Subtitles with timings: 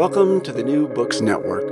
[0.00, 1.62] Welcome to the New Books Network.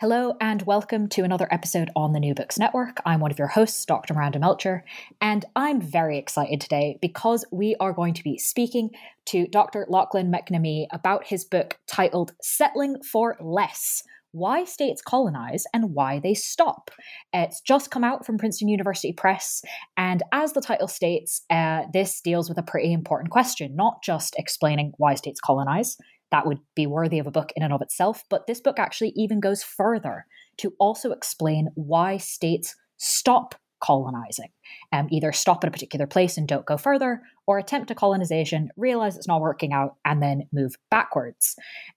[0.00, 2.98] Hello, and welcome to another episode on the New Books Network.
[3.04, 4.14] I'm one of your hosts, Dr.
[4.14, 4.84] Miranda Melcher,
[5.20, 8.90] and I'm very excited today because we are going to be speaking
[9.24, 9.86] to Dr.
[9.88, 14.04] Lachlan McNamee about his book titled Settling for Less
[14.34, 16.90] why states colonize and why they stop.
[17.32, 19.62] It's just come out from Princeton University Press,
[19.96, 24.34] and as the title states, uh, this deals with a pretty important question, not just
[24.36, 25.96] explaining why states colonize.
[26.32, 29.12] That would be worthy of a book in and of itself, but this book actually
[29.14, 30.26] even goes further
[30.58, 34.48] to also explain why states stop colonizing.
[34.92, 38.70] Um, either stop at a particular place and don't go further, or attempt a colonization,
[38.76, 41.54] realize it's not working out, and then move backwards.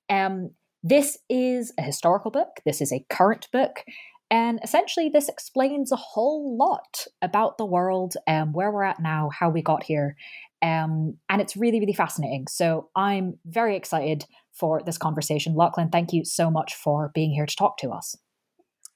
[0.10, 0.52] Um,
[0.84, 3.84] this is a historical book, this is a current book,
[4.30, 9.30] and essentially this explains a whole lot about the world and where we're at now,
[9.30, 10.16] how we got here.
[10.62, 12.48] Um, and it's really, really fascinating.
[12.48, 15.56] So I'm very excited for this conversation.
[15.56, 18.18] Lachlan, thank you so much for being here to talk to us.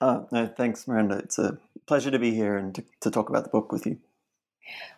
[0.01, 1.17] Uh, no, thanks, Miranda.
[1.19, 3.99] It's a pleasure to be here and to, to talk about the book with you.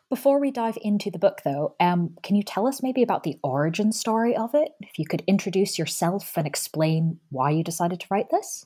[0.10, 3.38] Before we dive into the book, though, um, can you tell us maybe about the
[3.44, 4.70] origin story of it?
[4.80, 8.66] If you could introduce yourself and explain why you decided to write this?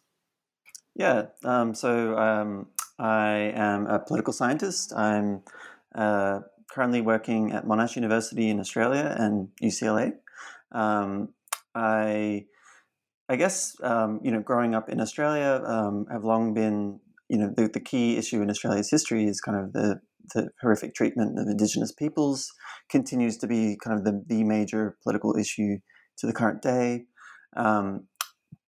[0.95, 2.67] Yeah, um, so um,
[2.99, 4.93] I am a political scientist.
[4.93, 5.43] I'm
[5.95, 6.39] uh,
[6.69, 10.13] currently working at Monash University in Australia and UCLA.
[10.71, 11.29] Um,
[11.75, 12.45] I,
[13.29, 16.99] I guess, um, you know, growing up in Australia, um, have long been,
[17.29, 20.01] you know, the, the key issue in Australia's history is kind of the
[20.33, 22.51] the horrific treatment of Indigenous peoples
[22.89, 25.77] continues to be kind of the, the major political issue
[26.17, 27.05] to the current day.
[27.55, 28.07] Um,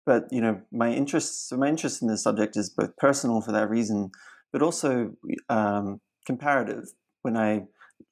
[0.06, 3.70] but you know, my interest, my interest in this subject is both personal for that
[3.70, 4.12] reason,
[4.52, 5.12] but also
[5.50, 6.86] um, comparative.
[7.22, 7.64] When I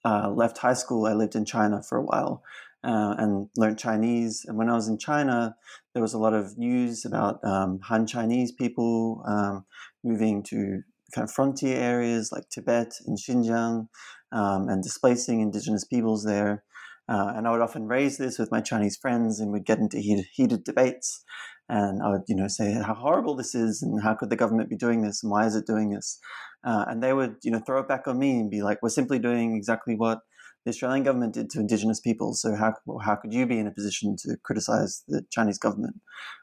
[0.05, 2.43] uh, left high school, I lived in China for a while
[2.83, 4.45] uh, and learned Chinese.
[4.47, 5.55] And when I was in China,
[5.93, 9.65] there was a lot of news about um, Han Chinese people um,
[10.03, 10.81] moving to
[11.13, 13.87] kind of frontier areas like Tibet and Xinjiang
[14.31, 16.63] um, and displacing indigenous peoples there.
[17.09, 19.97] Uh, and I would often raise this with my Chinese friends and we'd get into
[19.99, 21.23] heated, heated debates.
[21.69, 24.69] And I would, you know, say how horrible this is and how could the government
[24.69, 26.19] be doing this and why is it doing this?
[26.65, 28.89] Uh, and they would, you know, throw it back on me and be like, we're
[28.89, 30.19] simply doing exactly what
[30.65, 32.41] the Australian government did to Indigenous peoples.
[32.41, 35.95] So how, how could you be in a position to criticize the Chinese government?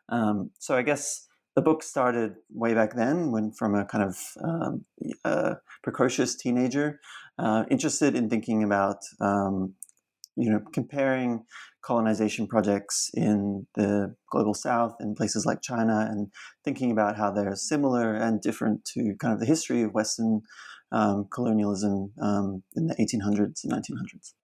[0.08, 4.18] Um, so I guess the book started way back then when from a kind of
[4.42, 4.84] um,
[5.82, 7.00] precocious teenager
[7.38, 9.74] uh, interested in thinking about um,
[10.36, 11.44] you know comparing
[11.82, 16.32] colonization projects in the global south in places like china and
[16.64, 20.40] thinking about how they're similar and different to kind of the history of western
[20.92, 24.34] um, colonialism um, in the 1800s and 1900s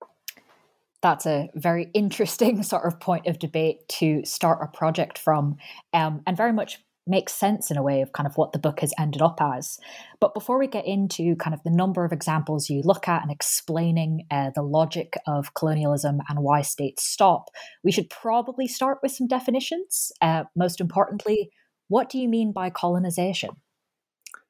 [1.03, 5.57] that's a very interesting sort of point of debate to start a project from,
[5.95, 6.79] um, and very much
[7.11, 9.79] makes sense in a way of kind of what the book has ended up as.
[10.21, 13.31] But before we get into kind of the number of examples you look at and
[13.31, 17.51] explaining uh, the logic of colonialism and why states stop,
[17.85, 20.13] we should probably start with some definitions.
[20.23, 21.51] Uh, most importantly,
[21.89, 23.51] what do you mean by colonization?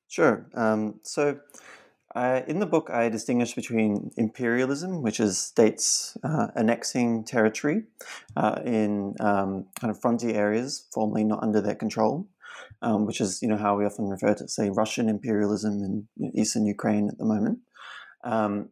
[0.07, 0.47] Sure.
[0.55, 1.41] Um, so
[2.17, 7.85] in the book, I distinguish between imperialism, which is states uh, annexing territory
[8.37, 12.27] uh, in um, kind of frontier areas formerly not under their control,
[12.83, 16.67] um, which is you know how we often refer to say Russian imperialism in eastern
[16.67, 17.59] Ukraine at the moment,
[18.25, 18.71] um,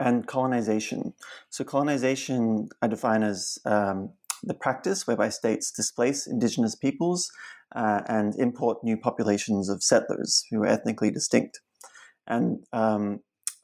[0.00, 1.14] and colonization.
[1.50, 4.10] So colonization I define as um,
[4.42, 7.30] the practice whereby states displace indigenous peoples
[7.74, 11.60] uh, and import new populations of settlers who are ethnically distinct.
[12.26, 13.20] And um,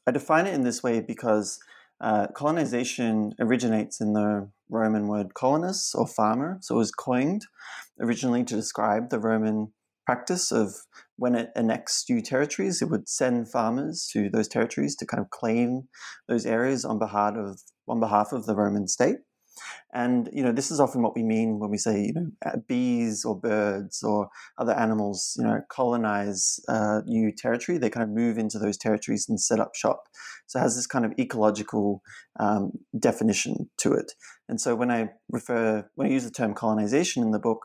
[0.07, 1.59] I define it in this way because
[2.01, 6.57] uh, colonization originates in the Roman word colonus or farmer.
[6.61, 7.45] So it was coined
[7.99, 9.73] originally to describe the Roman
[10.05, 10.73] practice of
[11.15, 15.29] when it annexed new territories, it would send farmers to those territories to kind of
[15.29, 15.87] claim
[16.27, 19.17] those areas on behalf of on behalf of the Roman state.
[19.93, 22.57] And you know, this is often what we mean when we say, you know, uh,
[22.67, 27.77] bees or birds or other animals, you know, colonize uh, new territory.
[27.77, 30.03] They kind of move into those territories and set up shop.
[30.47, 32.01] So it has this kind of ecological
[32.39, 34.13] um, definition to it.
[34.49, 37.59] And so when I refer, when I use the term colonization in the book,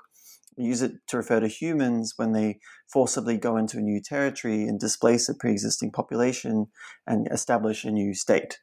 [0.57, 2.59] we use it to refer to humans when they
[2.93, 6.67] forcibly go into a new territory and displace a pre-existing population
[7.07, 8.59] and establish a new state.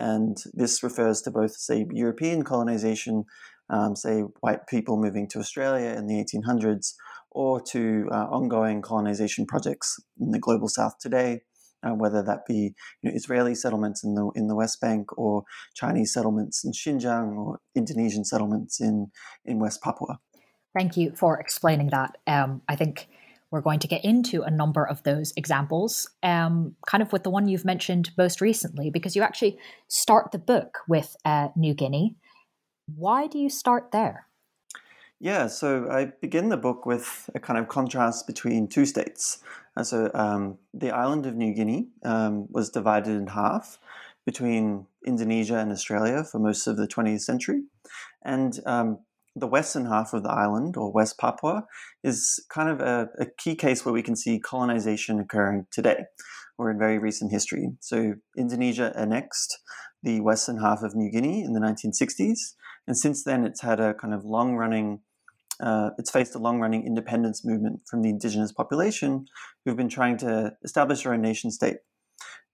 [0.00, 3.24] And this refers to both, say, European colonization,
[3.68, 6.94] um, say, white people moving to Australia in the 1800s,
[7.30, 11.42] or to uh, ongoing colonization projects in the global south today,
[11.82, 15.44] uh, whether that be you know, Israeli settlements in the in the West Bank, or
[15.74, 19.12] Chinese settlements in Xinjiang, or Indonesian settlements in
[19.44, 20.18] in West Papua.
[20.74, 22.16] Thank you for explaining that.
[22.26, 23.08] Um, I think
[23.50, 27.30] we're going to get into a number of those examples, um, kind of with the
[27.30, 29.58] one you've mentioned most recently, because you actually
[29.88, 32.16] start the book with uh, New Guinea.
[32.94, 34.26] Why do you start there?
[35.18, 39.38] Yeah, so I begin the book with a kind of contrast between two states.
[39.76, 43.78] And so um, the island of New Guinea um, was divided in half
[44.24, 47.62] between Indonesia and Australia for most of the 20th century.
[48.22, 48.98] And um,
[49.36, 51.64] the western half of the island, or West Papua,
[52.02, 56.04] is kind of a, a, key case where we can see colonization occurring today
[56.58, 57.68] or in very recent history.
[57.80, 59.58] So, Indonesia annexed
[60.02, 62.54] the western half of New Guinea in the 1960s,
[62.86, 65.00] and since then it's had a kind of long running
[65.62, 69.26] uh, it's faced a long running independence movement from the indigenous population
[69.64, 71.76] who've been trying to establish their own nation state.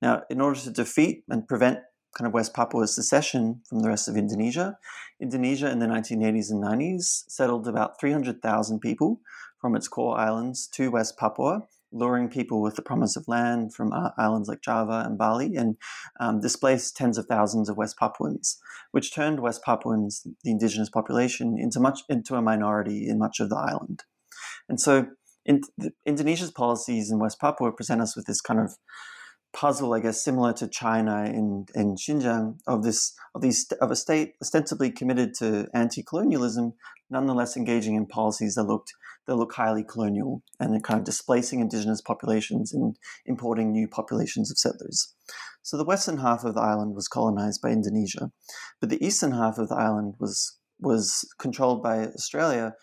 [0.02, 1.79] Now, in order to defeat and prevent
[2.17, 4.79] kind of West Papua's secession from the rest of Indonesia.
[5.21, 9.21] Indonesia in the 1980s and 90s settled about 300,000 people
[9.61, 13.93] from its core islands to West Papua, luring people with the promise of land from
[13.93, 15.77] uh, islands like Java and Bali, and
[16.19, 18.59] um, displaced tens of thousands of West Papuans,
[18.93, 23.51] which turned West Papuans, the indigenous population, into much into a minority in much of
[23.51, 24.05] the island.
[24.69, 25.09] And so,
[25.45, 25.61] in,
[26.07, 28.77] Indonesia's policies in West Papua present us with this kind of
[29.56, 33.97] puzzle, I guess, similar to China in, in Xinjiang, of this of these of a
[33.97, 36.75] state ostensibly committed to anti-colonialism,
[37.08, 38.93] nonetheless engaging in policies that looked
[39.26, 44.58] that look highly colonial and kind of displacing indigenous populations and importing new populations of
[44.58, 45.14] settlers.
[45.62, 48.31] So the western half of the island was colonized by Indonesia,
[48.79, 52.75] but the eastern half of the island was was controlled by Australia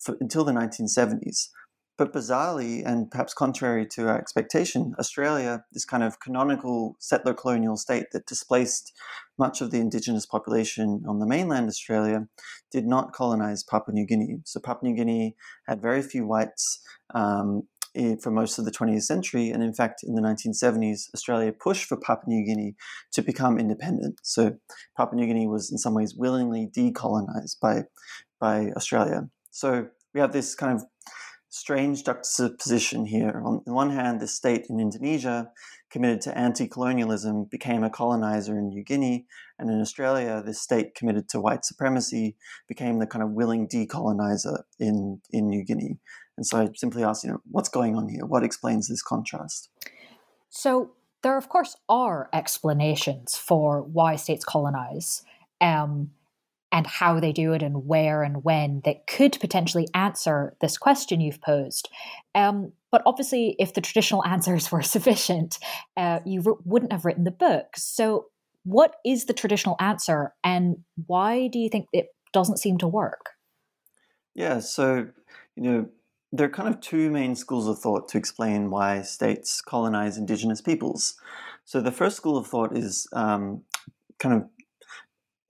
[0.00, 1.50] for, until the 1970s.
[1.98, 7.78] But bizarrely, and perhaps contrary to our expectation, Australia, this kind of canonical settler colonial
[7.78, 8.92] state that displaced
[9.38, 12.26] much of the indigenous population on the mainland Australia,
[12.70, 14.38] did not colonize Papua New Guinea.
[14.44, 16.80] So Papua New Guinea had very few whites
[17.14, 17.62] um,
[18.22, 19.50] for most of the 20th century.
[19.50, 22.74] And in fact, in the 1970s, Australia pushed for Papua New Guinea
[23.12, 24.20] to become independent.
[24.22, 24.56] So
[24.96, 27.84] Papua New Guinea was in some ways willingly decolonized by,
[28.38, 29.28] by Australia.
[29.50, 30.84] So we have this kind of
[31.56, 33.42] strange juxtaposition here.
[33.44, 35.50] On the one hand, the state in Indonesia,
[35.90, 39.26] committed to anti colonialism, became a colonizer in New Guinea,
[39.58, 42.36] and in Australia, this state committed to white supremacy
[42.68, 45.98] became the kind of willing decolonizer in, in New Guinea.
[46.36, 48.26] And so I simply ask, you know, what's going on here?
[48.26, 49.70] What explains this contrast?
[50.50, 50.90] So
[51.22, 55.22] there, of course, are explanations for why states colonize.
[55.60, 56.10] Um,
[56.72, 61.20] and how they do it and where and when that could potentially answer this question
[61.20, 61.88] you've posed.
[62.34, 65.58] Um, but obviously, if the traditional answers were sufficient,
[65.96, 67.76] uh, you wouldn't have written the book.
[67.76, 68.26] So,
[68.64, 73.30] what is the traditional answer, and why do you think it doesn't seem to work?
[74.34, 75.06] Yeah, so,
[75.54, 75.88] you know,
[76.32, 80.60] there are kind of two main schools of thought to explain why states colonize indigenous
[80.60, 81.14] peoples.
[81.64, 83.62] So, the first school of thought is um,
[84.18, 84.48] kind of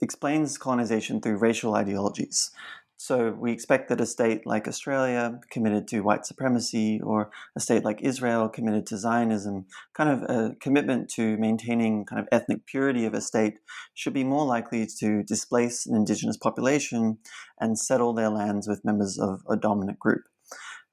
[0.00, 2.50] explains colonization through racial ideologies.
[2.98, 7.84] so we expect that a state like Australia, committed to white supremacy, or a state
[7.84, 13.04] like Israel, committed to Zionism, kind of a commitment to maintaining kind of ethnic purity
[13.04, 13.58] of a state,
[13.94, 17.18] should be more likely to displace an indigenous population
[17.60, 20.22] and settle their lands with members of a dominant group.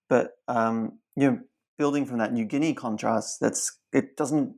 [0.10, 1.40] But um, you know,
[1.78, 4.56] building from that New Guinea contrast, that's it doesn't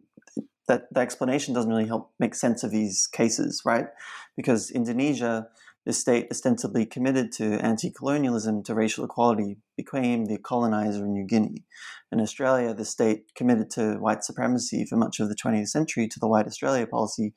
[0.67, 3.87] that the explanation doesn't really help make sense of these cases, right?
[4.35, 5.47] Because Indonesia
[5.85, 11.63] the state ostensibly committed to anti-colonialism to racial equality became the colonizer in New Guinea.
[12.11, 16.19] In Australia, the state committed to white supremacy for much of the 20th century to
[16.19, 17.33] the White Australia policy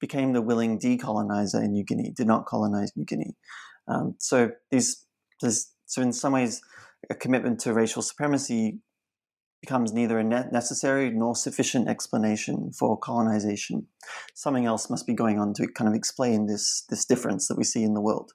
[0.00, 3.36] became the willing decolonizer in New Guinea, did not colonize New Guinea.
[3.86, 5.06] Um, so these,
[5.38, 6.60] so in some ways,
[7.08, 8.80] a commitment to racial supremacy
[9.62, 13.86] becomes neither a necessary nor sufficient explanation for colonization.
[14.34, 17.64] Something else must be going on to kind of explain this, this difference that we
[17.64, 18.32] see in the world.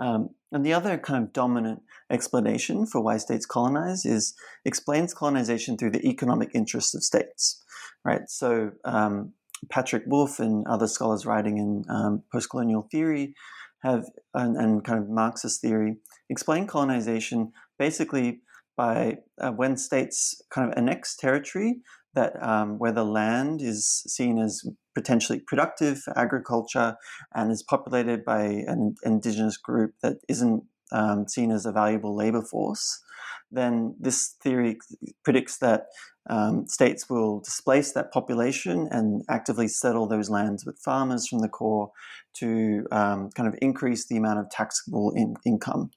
[0.00, 5.76] Um, and the other kind of dominant explanation for why states colonize is explains colonization
[5.76, 7.62] through the economic interests of states,
[8.04, 8.22] right?
[8.28, 9.34] So um,
[9.70, 13.34] Patrick Wolfe and other scholars writing in um, post-colonial theory
[13.82, 15.96] have and, and, kind of Marxist theory
[16.30, 18.40] explain colonization basically
[18.78, 21.80] by uh, when states kind of annex territory
[22.14, 24.62] that um, where the land is seen as
[24.94, 26.96] potentially productive for agriculture
[27.34, 32.42] and is populated by an indigenous group that isn't um, seen as a valuable labor
[32.42, 33.02] force,
[33.50, 34.78] then this theory
[35.24, 35.86] predicts that
[36.30, 41.48] um, states will displace that population and actively settle those lands with farmers from the
[41.48, 41.90] core
[42.34, 45.90] to um, kind of increase the amount of taxable in- income.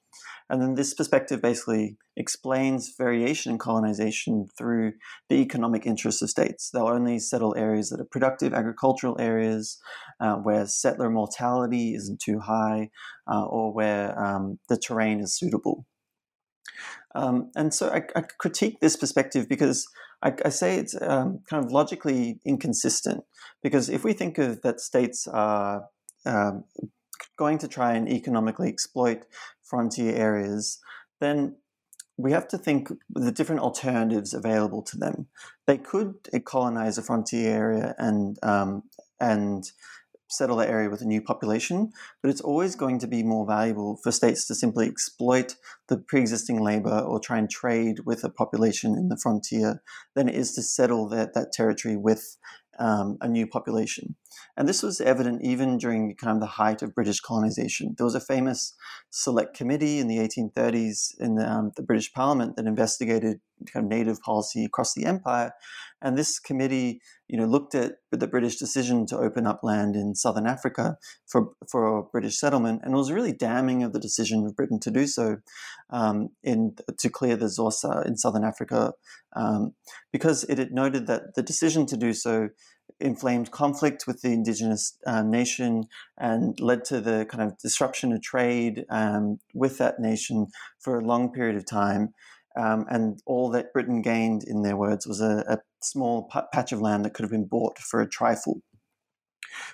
[0.52, 4.92] And then this perspective basically explains variation in colonization through
[5.30, 6.68] the economic interests of states.
[6.68, 9.78] They'll only settle areas that are productive agricultural areas,
[10.20, 12.90] uh, where settler mortality isn't too high,
[13.26, 15.86] uh, or where um, the terrain is suitable.
[17.14, 19.88] Um, and so I, I, critique this perspective because
[20.22, 23.24] I, I say it's um, kind of logically inconsistent.
[23.62, 25.86] Because if we think of that states are
[26.26, 26.64] um,
[27.38, 29.24] going to try and economically exploit
[29.72, 30.78] frontier areas,
[31.20, 31.56] then
[32.18, 35.26] we have to think the different alternatives available to them.
[35.66, 36.14] They could
[36.44, 38.82] colonize a frontier area and um,
[39.18, 39.64] and
[40.28, 41.90] settle that area with a new population,
[42.22, 45.56] but it's always going to be more valuable for states to simply exploit
[45.88, 49.82] the pre-existing labor or try and trade with a population in the frontier
[50.14, 52.38] than it is to settle that, that territory with
[52.78, 54.16] um, a new population.
[54.56, 57.94] And this was evident even during kind of the height of British colonization.
[57.96, 58.74] There was a famous
[59.10, 63.40] select committee in the 1830s in the, um, the British Parliament that investigated
[63.72, 65.52] kind of native policy across the empire.
[66.00, 70.14] And this committee, you know, looked at the British decision to open up land in
[70.14, 70.96] southern Africa
[71.26, 74.90] for for British settlement, and it was really damning of the decision of Britain to
[74.90, 75.36] do so,
[75.90, 78.92] um, in to clear the Xhosa in southern Africa,
[79.36, 79.74] um,
[80.12, 82.48] because it had noted that the decision to do so
[83.02, 85.84] inflamed conflict with the indigenous um, nation
[86.18, 90.46] and led to the kind of disruption of trade um, with that nation
[90.80, 92.14] for a long period of time.
[92.56, 96.72] Um, and all that Britain gained, in their words, was a, a small p- patch
[96.72, 98.60] of land that could have been bought for a trifle.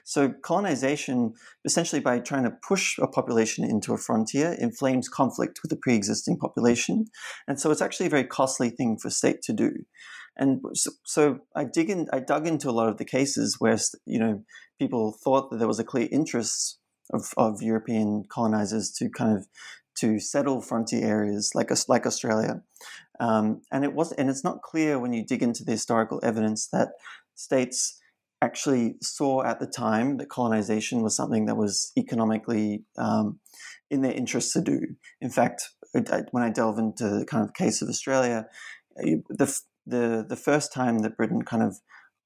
[0.05, 5.71] So, colonization, essentially by trying to push a population into a frontier, inflames conflict with
[5.71, 7.07] the pre existing population.
[7.47, 9.73] And so, it's actually a very costly thing for state to do.
[10.39, 13.79] And so, so, I dig in, I dug into a lot of the cases where
[14.07, 14.43] you know
[14.79, 16.79] people thought that there was a clear interest
[17.13, 19.47] of, of European colonizers to kind of
[19.97, 22.63] to settle frontier areas like like Australia,
[23.19, 26.69] um, and it was and it's not clear when you dig into the historical evidence
[26.69, 26.91] that
[27.35, 27.99] states
[28.41, 33.41] actually saw at the time that colonization was something that was economically um,
[33.91, 34.81] in their interest to do.
[35.21, 38.47] In fact, when I delve into the kind of case of Australia,
[38.97, 41.81] the the the first time that Britain kind of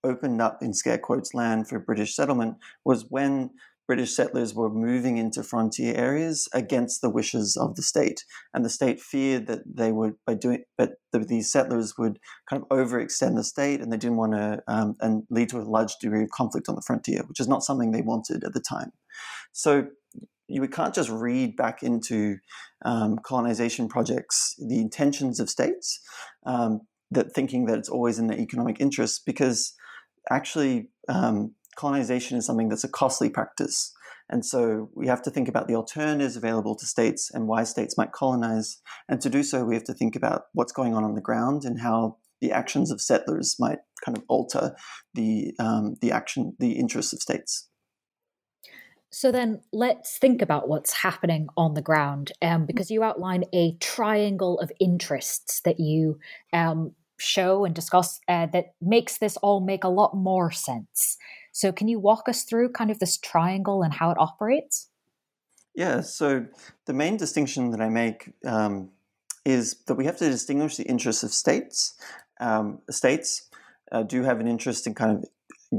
[0.04, 3.50] opened up in scare quotes land for British settlement was when
[3.86, 8.70] British settlers were moving into frontier areas against the wishes of the state, and the
[8.70, 13.34] state feared that they would by doing, but the, these settlers would kind of overextend
[13.36, 16.30] the state, and they didn't want to, um, and lead to a large degree of
[16.30, 18.92] conflict on the frontier, which is not something they wanted at the time.
[19.52, 19.88] So
[20.48, 22.36] you can't just read back into
[22.84, 26.00] um, colonization projects the intentions of states,
[26.46, 26.82] um,
[27.14, 29.74] that thinking that it's always in their economic interest, because
[30.30, 33.92] actually um, colonization is something that's a costly practice.
[34.30, 37.98] And so we have to think about the alternatives available to states and why states
[37.98, 38.80] might colonize.
[39.08, 41.64] And to do so, we have to think about what's going on on the ground
[41.64, 44.74] and how the actions of settlers might kind of alter
[45.14, 47.68] the um, the action, the interests of states.
[49.10, 53.76] So then let's think about what's happening on the ground, um, because you outline a
[53.78, 56.18] triangle of interests that you
[56.54, 56.92] um,
[57.22, 61.16] show and discuss uh, that makes this all make a lot more sense.
[61.52, 64.88] So can you walk us through kind of this triangle and how it operates?
[65.74, 66.00] Yeah.
[66.00, 66.46] So
[66.86, 68.90] the main distinction that I make um,
[69.44, 71.94] is that we have to distinguish the interests of states.
[72.40, 73.48] Um, states
[73.90, 75.24] uh, do have an interest in kind of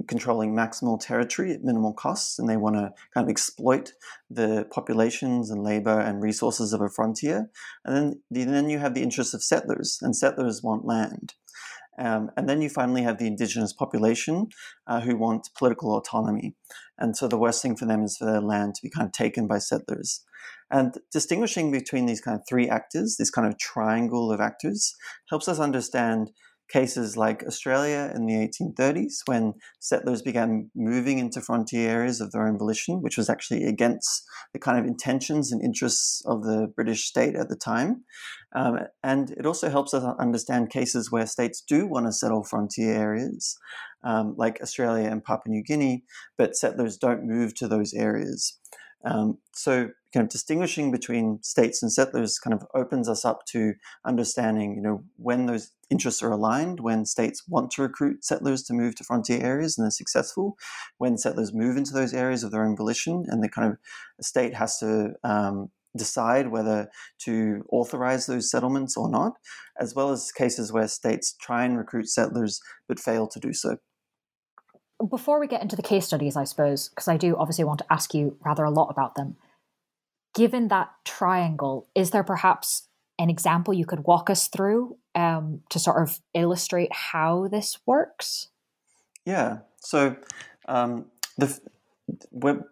[0.08, 3.94] controlling maximal territory at minimal costs, and they want to kind of exploit
[4.30, 7.50] the populations and labor and resources of a frontier.
[7.86, 11.36] And then, then you have the interests of settlers, and settlers want land.
[12.00, 14.48] Um, and then you finally have the indigenous population
[14.88, 16.56] uh, who want political autonomy.
[16.98, 19.12] And so the worst thing for them is for their land to be kind of
[19.12, 20.24] taken by settlers.
[20.72, 24.96] And distinguishing between these kind of three actors, this kind of triangle of actors,
[25.30, 26.32] helps us understand
[26.70, 32.48] cases like Australia in the 1830s, when settlers began moving into frontier areas of their
[32.48, 37.06] own volition, which was actually against the kind of intentions and interests of the British
[37.06, 38.04] state at the time.
[38.56, 42.94] Um, and it also helps us understand cases where states do want to settle frontier
[42.94, 43.58] areas,
[44.04, 46.04] um, like Australia and Papua New Guinea,
[46.38, 48.60] but settlers don't move to those areas.
[49.06, 53.74] Um, so, kind of distinguishing between states and settlers kind of opens us up to
[54.06, 58.74] understanding, you know, when those interests are aligned, when states want to recruit settlers to
[58.74, 60.56] move to frontier areas and they're successful,
[61.00, 63.78] when settlers move into those areas of their own volition, and the kind of
[64.26, 66.90] state has to um, decide whether
[67.20, 69.34] to authorize those settlements or not,
[69.80, 73.78] as well as cases where states try and recruit settlers but fail to do so
[75.10, 77.86] before we get into the case studies, I suppose, because I do obviously want to
[77.92, 79.36] ask you rather a lot about them.
[80.34, 82.88] Given that triangle, is there perhaps
[83.20, 88.50] an example you could walk us through um, to sort of illustrate how this works?
[89.26, 89.60] Yeah.
[89.80, 90.16] So
[90.68, 91.06] um,
[91.38, 91.60] the,
[92.32, 92.66] the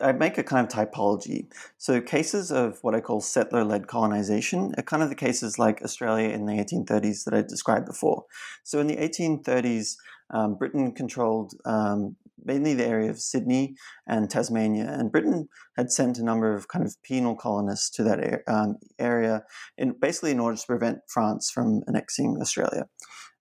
[0.00, 1.46] I make a kind of typology.
[1.76, 6.30] So cases of what I call settler-led colonization are kind of the cases like Australia
[6.30, 8.24] in the 1830s that I described before.
[8.64, 9.96] So in the 1830s,
[10.30, 13.76] um, Britain controlled um, mainly the area of Sydney
[14.06, 18.42] and Tasmania, and Britain had sent a number of kind of penal colonists to that
[18.46, 19.44] um, area,
[19.76, 22.88] in, basically in order to prevent France from annexing Australia.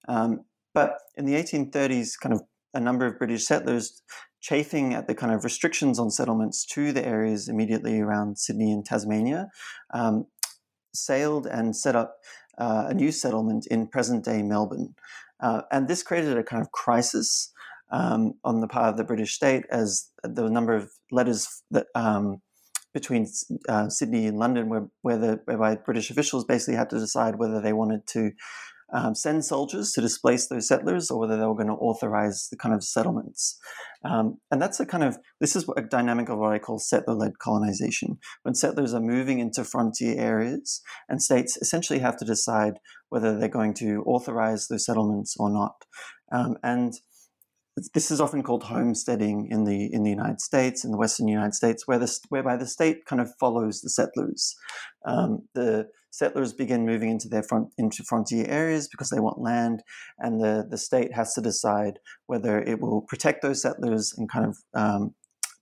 [0.08, 0.42] Um,
[0.74, 2.42] but in the 1830s, kind of
[2.74, 4.02] a number of British settlers
[4.42, 8.86] chafing at the kind of restrictions on settlements to the areas immediately around Sydney and
[8.86, 9.50] Tasmania,
[9.94, 10.28] um,
[10.94, 12.18] sailed and set up
[12.58, 14.96] uh, a new settlement in present day Melbourne.
[15.40, 17.52] Uh, and this created a kind of crisis
[17.91, 22.41] um, on the part of the British state as the number of letters that um,
[22.93, 23.28] between
[23.69, 27.62] uh, Sydney and London, where, where the whereby British officials basically had to decide whether
[27.62, 28.32] they wanted to
[28.93, 32.58] um, send soldiers to displace those settlers or whether they were going to authorize the
[32.58, 33.60] kind of settlements.
[34.06, 37.13] Um, and that's a kind of, this is a dynamic of what I call settler
[37.13, 38.17] led colonization.
[38.43, 42.76] When settlers are moving into frontier areas and states essentially have to decide
[43.10, 45.84] whether they're going to authorize those settlements or not.
[46.32, 46.93] Um, and
[47.94, 51.54] this is often called homesteading in the in the United States, in the Western United
[51.54, 54.56] States, where the whereby the state kind of follows the settlers.
[55.06, 59.84] Um, the settlers begin moving into their front into frontier areas because they want land,
[60.18, 64.46] and the the state has to decide whether it will protect those settlers and kind
[64.46, 65.13] of um,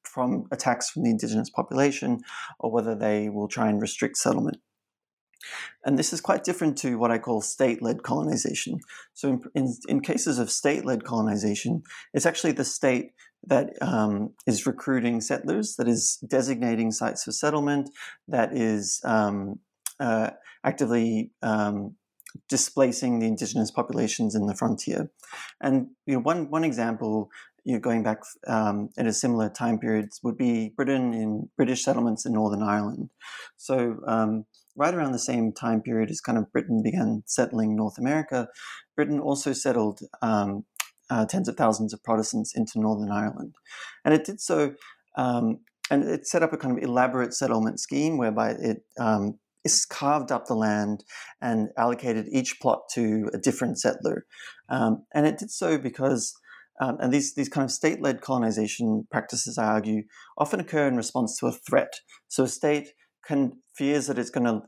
[0.04, 2.22] from attacks from the indigenous population,
[2.60, 4.58] or whether they will try and restrict settlement.
[5.84, 8.80] And this is quite different to what I call state led colonization.
[9.14, 13.12] So, in, in, in cases of state led colonization, it's actually the state
[13.48, 17.90] that um, is recruiting settlers, that is designating sites for settlement,
[18.28, 19.60] that is um,
[20.00, 20.32] uh,
[20.64, 21.96] actively um,
[22.50, 25.10] displacing the indigenous populations in the frontier.
[25.62, 27.30] And you know, one one example,
[27.64, 31.84] you know, going back um, in a similar time period, would be Britain in British
[31.84, 33.10] settlements in Northern Ireland.
[33.58, 37.98] So um, right around the same time period as kind of Britain began settling North
[37.98, 38.48] America,
[38.96, 40.66] Britain also settled um,
[41.10, 43.56] uh, tens of thousands of Protestants into Northern Ireland.
[44.04, 44.74] And it did so,
[45.18, 45.60] um,
[45.90, 49.40] and it set up a kind of elaborate settlement scheme whereby it um,
[49.90, 51.04] carved up the land
[51.42, 54.26] and allocated each plot to a different settler.
[54.70, 56.36] Um, and it did so because
[56.82, 60.04] um, and these, these kind of state led colonization practices, I argue,
[60.38, 62.02] often occur in response to a threat.
[62.28, 62.90] So a state
[63.26, 64.62] can fears that it's going to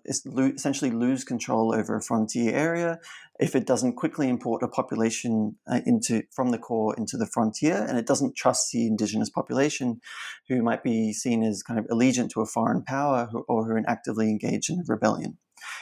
[0.53, 2.99] essentially lose control over a frontier area
[3.39, 7.85] if it doesn't quickly import a population uh, into from the core into the frontier,
[7.87, 10.01] and it doesn't trust the indigenous population,
[10.49, 13.83] who might be seen as kind of allegiant to a foreign power or who are
[13.87, 15.37] actively engaged in a rebellion.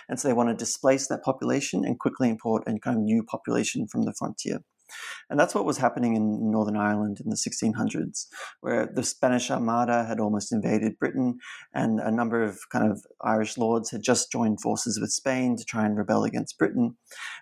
[0.08, 3.24] And so they want to displace that population and quickly import a kind of new
[3.24, 4.60] population from the frontier.
[5.30, 8.28] And that's what was happening in Northern Ireland in the 1600s,
[8.62, 11.40] where the Spanish Armada had almost invaded Britain,
[11.74, 15.64] and a number of kind of Irish lords had just joined forces with Spain to
[15.64, 16.98] try and rebel against Britain.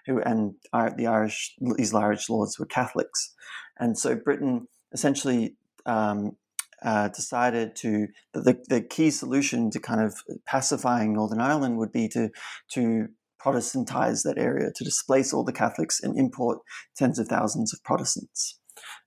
[0.06, 3.34] Who and the Irish these Irish lords were Catholics,
[3.80, 6.38] and so Britain essentially um,
[6.84, 12.08] uh, decided to the, the key solution to kind of pacifying Northern Ireland would be
[12.10, 12.30] to
[12.72, 13.08] to
[13.44, 16.60] Protestantize that area, to displace all the Catholics and import
[16.96, 18.60] tens of thousands of Protestants.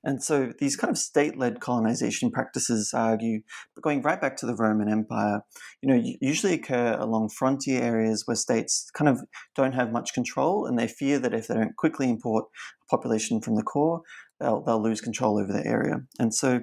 [0.04, 3.40] And so these kind of state-led colonization practices I argue,
[3.74, 5.40] but going right back to the Roman Empire,
[5.82, 9.20] you know, usually occur along frontier areas where states kind of
[9.56, 12.44] don't have much control, and they fear that if they don't quickly import
[12.82, 14.02] a population from the core,
[14.38, 15.96] they'll, they'll lose control over the area.
[16.20, 16.60] And so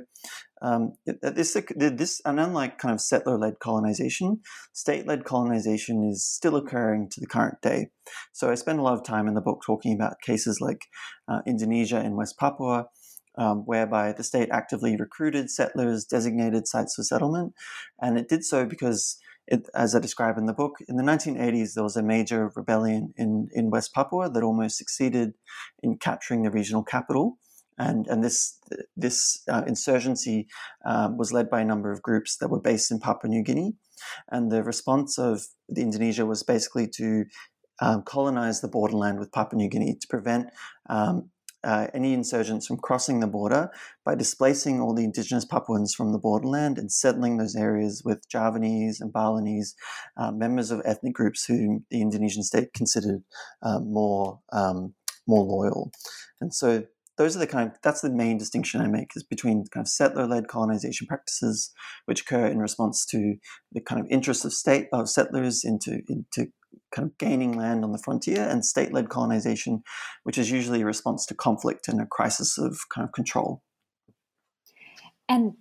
[0.64, 4.40] um, this, this, and unlike kind of settler-led colonization,
[4.72, 7.90] state-led colonization is still occurring to the current day.
[8.32, 10.86] So I spend a lot of time in the book talking about cases like
[11.28, 12.88] uh, Indonesia and West Papua,
[13.38, 17.54] um, whereby the state actively recruited settlers, designated sites for settlement,
[18.02, 21.74] and it did so because it, as I describe in the book, in the 1980s,
[21.74, 25.34] there was a major rebellion in, in West Papua that almost succeeded
[25.82, 27.38] in capturing the regional capital
[27.78, 28.60] and and this
[28.96, 30.48] this uh, insurgency
[30.86, 33.74] um, was led by a number of groups that were based in Papua New Guinea,
[34.30, 37.26] and the response of Indonesia was basically to
[37.82, 40.48] um, colonize the borderland with Papua New Guinea to prevent
[40.90, 41.30] um,
[41.64, 43.70] uh, any insurgents from crossing the border
[44.06, 49.00] by displacing all the indigenous Papuans from the borderland and settling those areas with Javanese
[49.00, 49.76] and Balinese,
[50.18, 53.24] uh, members of ethnic groups who the Indonesian state considered
[53.62, 54.94] uh, more um,
[55.26, 55.92] more loyal.
[56.42, 56.84] And so
[57.18, 59.88] those are the kind of that's the main distinction I make is between kind of
[59.88, 61.72] settler-led colonization practices,
[62.06, 63.36] which occur in response to
[63.72, 66.52] the kind of interests of state of settlers into into
[66.94, 69.84] kind of gaining land on the frontier, and state-led colonization,
[70.24, 73.62] which is usually a response to conflict and a crisis of kind of control.
[75.30, 75.54] And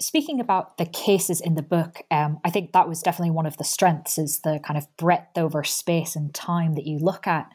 [0.00, 3.56] speaking about the cases in the book, um, I think that was definitely one of
[3.56, 7.48] the strengths is the kind of breadth over space and time that you look at.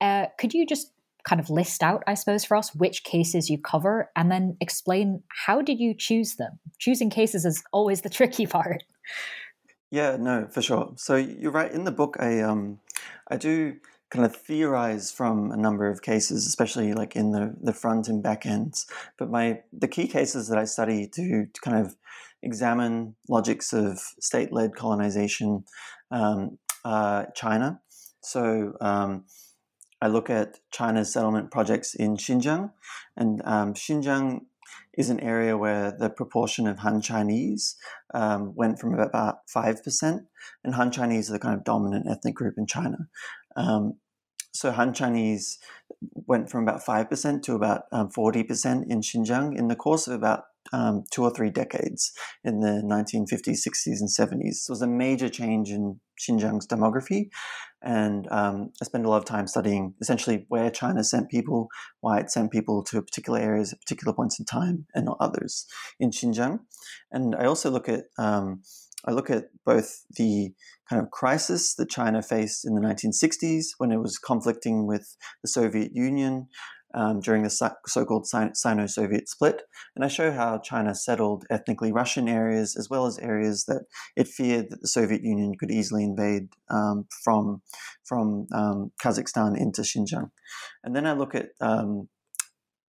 [0.00, 0.92] Uh, could you just
[1.26, 5.22] kind of list out, I suppose, for us which cases you cover and then explain
[5.46, 6.58] how did you choose them?
[6.78, 8.84] Choosing cases is always the tricky part.
[9.90, 10.92] Yeah, no, for sure.
[10.96, 11.70] So you're right.
[11.70, 12.80] In the book, I um,
[13.28, 13.76] I do
[14.10, 18.22] kind of theorize from a number of cases, especially like in the the front and
[18.22, 18.86] back ends.
[19.18, 21.96] But my the key cases that I study to, to kind of
[22.42, 25.64] examine logics of state-led colonization,
[26.10, 27.80] um, uh, China.
[28.22, 29.24] So um,
[30.06, 32.70] I look at China's settlement projects in Xinjiang,
[33.16, 34.42] and um, Xinjiang
[34.96, 37.74] is an area where the proportion of Han Chinese
[38.14, 40.20] um, went from about 5%,
[40.62, 43.08] and Han Chinese are the kind of dominant ethnic group in China.
[43.56, 43.94] Um,
[44.52, 45.58] so Han Chinese
[46.00, 50.44] went from about 5% to about um, 40% in Xinjiang in the course of about
[50.72, 52.12] um, two or three decades
[52.44, 54.54] in the 1950s, 60s, and 70s.
[54.54, 57.28] So it was a major change in Xinjiang's demography.
[57.82, 61.68] And um, I spend a lot of time studying essentially where China sent people,
[62.00, 65.66] why it sent people to particular areas at particular points in time and not others
[66.00, 66.60] in Xinjiang.
[67.12, 68.62] And I also look at um,
[69.06, 70.52] I look at both the
[70.90, 75.48] kind of crisis that China faced in the 1960s when it was conflicting with the
[75.48, 76.48] Soviet Union,
[76.96, 79.62] um, during the so called Sino Soviet split.
[79.94, 83.84] And I show how China settled ethnically Russian areas as well as areas that
[84.16, 87.62] it feared that the Soviet Union could easily invade um, from,
[88.04, 90.30] from um, Kazakhstan into Xinjiang.
[90.82, 91.50] And then I look at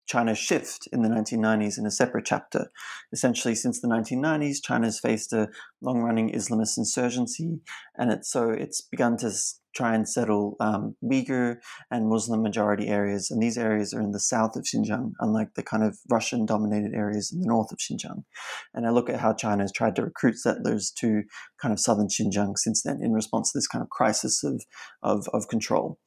[0.06, 2.70] China's shift in the 1990s in a separate chapter.
[3.12, 5.48] Essentially, since the 1990s, China's faced a
[5.80, 7.60] long-running Islamist insurgency,
[7.96, 9.30] and it's so it's begun to
[9.74, 11.56] try and settle um, Uyghur
[11.90, 15.62] and Muslim majority areas, and these areas are in the south of Xinjiang, unlike the
[15.62, 18.24] kind of Russian-dominated areas in the north of Xinjiang.
[18.74, 21.22] And I look at how China has tried to recruit settlers to
[21.60, 24.62] kind of southern Xinjiang since then, in response to this kind of crisis of
[25.02, 25.98] of, of control.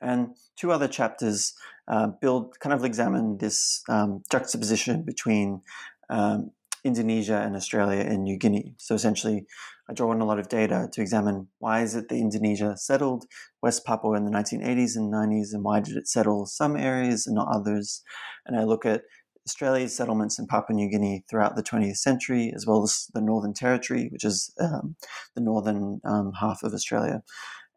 [0.00, 1.54] And two other chapters
[1.88, 5.62] uh, build kind of examine this um, juxtaposition between
[6.10, 6.50] um,
[6.84, 8.74] Indonesia and Australia and New Guinea.
[8.78, 9.46] So essentially,
[9.88, 13.26] I draw on a lot of data to examine why is it that Indonesia settled
[13.62, 17.36] West Papua in the 1980s and 90s, and why did it settle some areas and
[17.36, 18.02] not others?
[18.46, 19.02] And I look at
[19.46, 23.54] Australia's settlements in Papua New Guinea throughout the 20th century, as well as the Northern
[23.54, 24.96] Territory, which is um,
[25.36, 27.22] the northern um, half of Australia.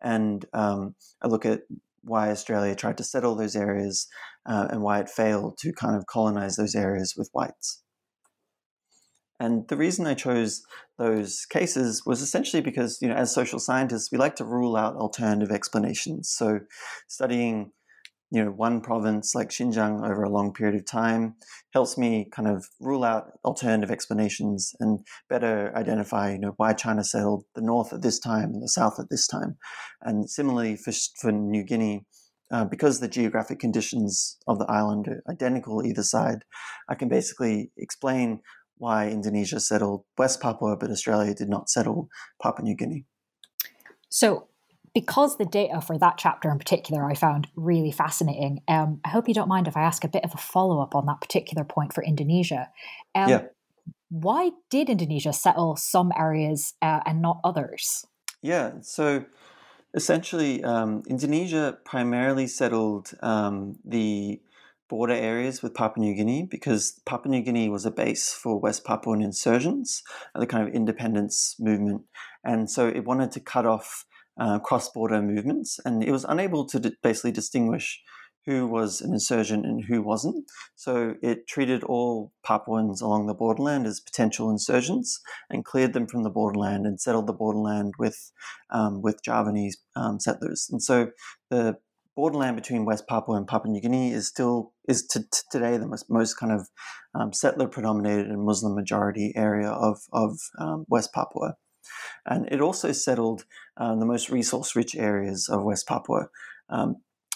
[0.01, 1.61] And um, I look at
[2.03, 4.07] why Australia tried to settle those areas
[4.45, 7.81] uh, and why it failed to kind of colonize those areas with whites.
[9.39, 10.61] And the reason I chose
[10.97, 14.97] those cases was essentially because, you know, as social scientists, we like to rule out
[14.97, 16.29] alternative explanations.
[16.29, 16.59] So
[17.07, 17.71] studying
[18.31, 21.35] you know one province like Xinjiang over a long period of time
[21.73, 27.03] helps me kind of rule out alternative explanations and better identify you know why China
[27.03, 29.57] settled the north at this time and the south at this time.
[30.01, 32.05] And similarly for, for New Guinea,
[32.51, 36.43] uh, because the geographic conditions of the island are identical either side,
[36.87, 38.41] I can basically explain
[38.77, 42.09] why Indonesia settled West Papua, but Australia did not settle
[42.41, 43.05] Papua New Guinea.
[44.07, 44.47] So,
[44.93, 49.27] because the data for that chapter in particular I found really fascinating, um, I hope
[49.27, 51.63] you don't mind if I ask a bit of a follow up on that particular
[51.63, 52.69] point for Indonesia.
[53.15, 53.41] Um, yeah.
[54.09, 58.07] Why did Indonesia settle some areas uh, and not others?
[58.41, 59.25] Yeah, so
[59.93, 64.41] essentially, um, Indonesia primarily settled um, the
[64.89, 68.83] border areas with Papua New Guinea because Papua New Guinea was a base for West
[68.83, 72.01] Papuan insurgents, the kind of independence movement.
[72.43, 74.05] And so it wanted to cut off
[74.39, 78.01] uh, cross border movements, and it was unable to basically distinguish
[78.45, 80.45] who was an insurgent and who wasn't.
[80.75, 86.23] So it treated all Papuans along the borderland as potential insurgents and cleared them from
[86.23, 88.31] the borderland and settled the borderland with
[88.71, 90.67] um, with Javanese um, settlers.
[90.71, 91.11] And so
[91.49, 91.77] the
[92.15, 95.87] borderland between West Papua and Papua New Guinea is still is to, to today the
[95.87, 96.67] most, most kind of
[97.13, 101.55] um, settler predominated and Muslim majority area of of um, West Papua,
[102.25, 103.45] and it also settled
[103.77, 106.29] um, the most resource rich areas of West Papua.
[106.69, 106.95] Um,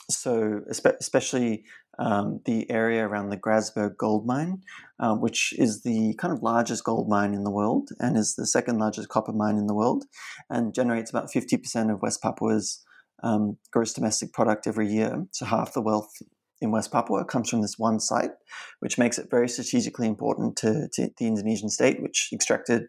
[0.09, 0.61] so
[0.99, 1.63] especially
[1.97, 4.61] um, the area around the Grasberg gold mine,
[4.99, 8.45] uh, which is the kind of largest gold mine in the world and is the
[8.45, 10.03] second largest copper mine in the world,
[10.49, 12.83] and generates about fifty percent of West Papua's
[13.23, 15.25] um, gross domestic product every year.
[15.31, 16.11] So half the wealth
[16.59, 18.31] in West Papua comes from this one site,
[18.79, 22.83] which makes it very strategically important to, to the Indonesian state, which extracted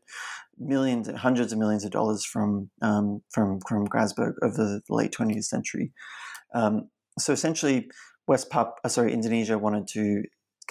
[0.58, 5.44] millions, hundreds of millions of dollars from um, from from Grasberg over the late 20th
[5.44, 5.92] century.
[6.54, 6.88] Um,
[7.18, 7.88] so essentially,
[8.26, 10.22] West Pap, uh, sorry, Indonesia wanted to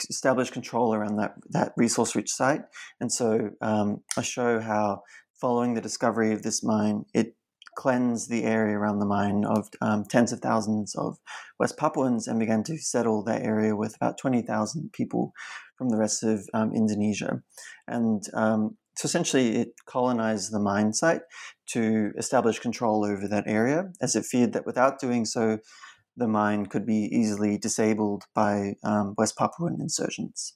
[0.10, 2.64] establish control around that that resource-rich site,
[3.00, 5.02] and so um, I show how
[5.40, 7.36] following the discovery of this mine, it
[7.76, 11.18] cleansed the area around the mine of um, tens of thousands of
[11.60, 15.34] West Papuans and began to settle that area with about 20,000 people
[15.78, 17.42] from the rest of um, Indonesia.
[17.88, 21.22] And um, so essentially, it colonized the mine site
[21.68, 25.60] to establish control over that area, as it feared that without doing so,
[26.16, 30.56] the mine could be easily disabled by um, West Papuan insurgents.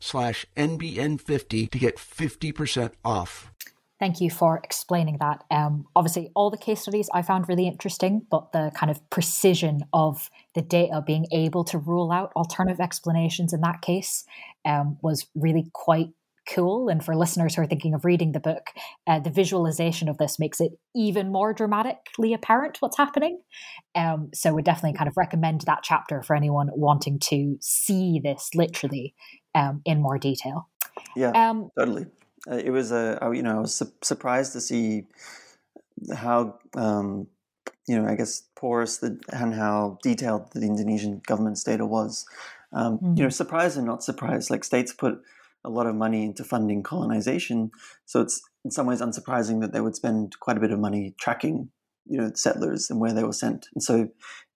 [0.00, 3.52] slash NBN50 to get 50% off.
[3.98, 5.42] Thank you for explaining that.
[5.50, 9.80] Um, obviously, all the case studies I found really interesting, but the kind of precision
[9.92, 14.24] of the data being able to rule out alternative explanations in that case
[14.64, 16.10] um, was really quite
[16.52, 16.88] cool.
[16.88, 18.70] And for listeners who are thinking of reading the book,
[19.06, 23.40] uh, the visualization of this makes it even more dramatically apparent what's happening.
[23.94, 28.50] Um, so, we definitely kind of recommend that chapter for anyone wanting to see this
[28.54, 29.14] literally
[29.54, 30.68] um, in more detail.
[31.14, 32.06] Yeah, um, totally.
[32.50, 35.04] Uh, it was a you know I was su- surprised to see
[36.14, 37.26] how um,
[37.86, 42.26] you know I guess porous the, and how detailed the Indonesian government's data was.
[42.72, 43.16] Um, mm-hmm.
[43.16, 44.50] You know, surprised and not surprised.
[44.50, 45.22] Like states put
[45.68, 47.70] a lot of money into funding colonization,
[48.06, 51.14] so it's in some ways unsurprising that they would spend quite a bit of money
[51.20, 51.70] tracking
[52.06, 53.66] you know settlers and where they were sent.
[53.74, 54.08] And so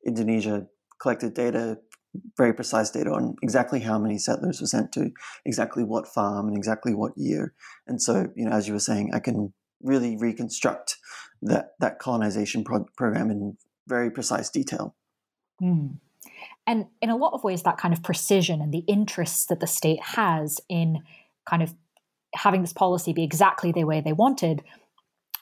[0.06, 0.66] Indonesia
[1.00, 1.78] collected data
[2.36, 5.10] very precise data on exactly how many settlers were sent to
[5.46, 7.54] exactly what farm and exactly what year.
[7.86, 10.96] And so, you know, as you were saying, I can really reconstruct
[11.42, 13.56] that that colonization pro- program in
[13.88, 14.94] very precise detail.
[15.62, 15.98] Mm.
[16.66, 19.66] And in a lot of ways, that kind of precision and the interests that the
[19.66, 21.02] state has in
[21.48, 21.74] kind of
[22.34, 24.62] having this policy be exactly the way they wanted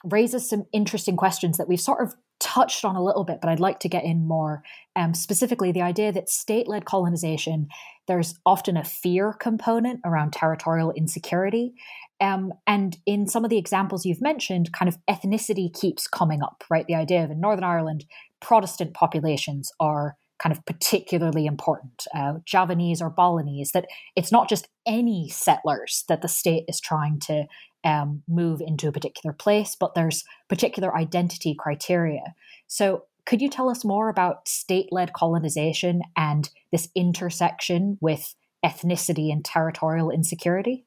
[0.05, 3.61] raises some interesting questions that we've sort of touched on a little bit, but I'd
[3.61, 4.63] like to get in more
[4.97, 7.69] um, specifically the idea that state led colonization,
[8.09, 11.75] there's often a fear component around territorial insecurity.
[12.19, 16.65] Um, and in some of the examples you've mentioned, kind of ethnicity keeps coming up,
[16.71, 16.87] right?
[16.87, 18.07] The idea of in Northern Ireland,
[18.41, 24.69] Protestant populations are kind of particularly important, uh, Javanese or Balinese, that it's not just
[24.87, 27.45] any settlers that the state is trying to
[27.85, 32.35] um, move into a particular place, but there's particular identity criteria.
[32.67, 39.31] So, could you tell us more about state led colonization and this intersection with ethnicity
[39.31, 40.87] and territorial insecurity?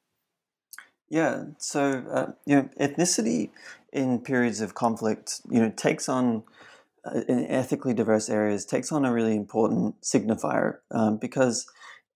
[1.10, 3.52] Yeah, so uh, you know, ethnicity
[3.92, 6.44] in periods of conflict, you know, takes on
[7.28, 11.66] in ethically diverse areas takes on a really important signifier um, because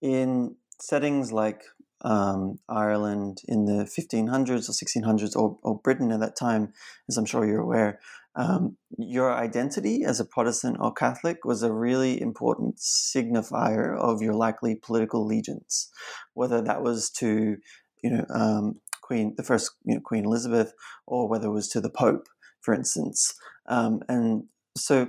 [0.02, 1.64] in settings like
[2.02, 6.74] um, Ireland in the 1500s or 1600s or, or, Britain at that time,
[7.10, 8.00] as I'm sure you're aware,
[8.36, 14.36] um, your identity as a Protestant or Catholic was a really important signifier of your
[14.36, 15.90] likely political allegiance,
[16.36, 17.58] whether that was to,
[18.04, 20.74] you know, um, Queen, the first you know, Queen Elizabeth,
[21.08, 22.28] or whether it was to the Pope,
[22.62, 23.34] for instance.
[23.68, 24.44] Um, and
[24.80, 25.08] so,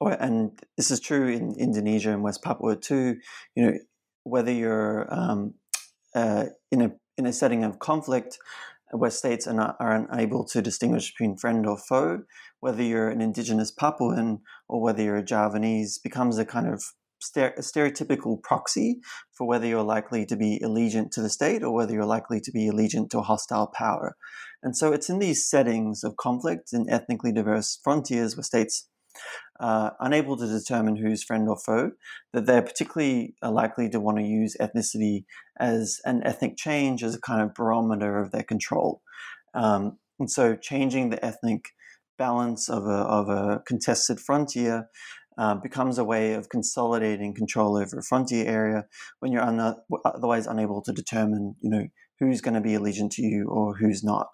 [0.00, 3.16] and this is true in Indonesia and West Papua too.
[3.54, 3.78] You know,
[4.24, 5.54] whether you're um,
[6.14, 8.38] uh, in a in a setting of conflict
[8.92, 12.22] where states are, are unable to distinguish between friend or foe,
[12.60, 16.82] whether you're an indigenous Papuan or whether you're a Javanese, becomes a kind of
[17.22, 19.00] stereotypical proxy
[19.32, 22.52] for whether you're likely to be allegiant to the state or whether you're likely to
[22.52, 24.16] be allegiant to a hostile power.
[24.62, 28.88] And so it's in these settings of conflict in ethnically diverse frontiers where states
[29.60, 31.92] uh, unable to determine who's friend or foe,
[32.32, 35.24] that they're particularly uh, likely to want to use ethnicity
[35.58, 39.02] as an ethnic change as a kind of barometer of their control.
[39.54, 41.70] Um, and so changing the ethnic
[42.18, 44.88] balance of a, of a contested frontier
[45.38, 48.84] uh, becomes a way of consolidating control over a frontier area
[49.20, 51.86] when you're un- otherwise unable to determine, you know,
[52.18, 54.28] who's going to be allegiant to you or who's not.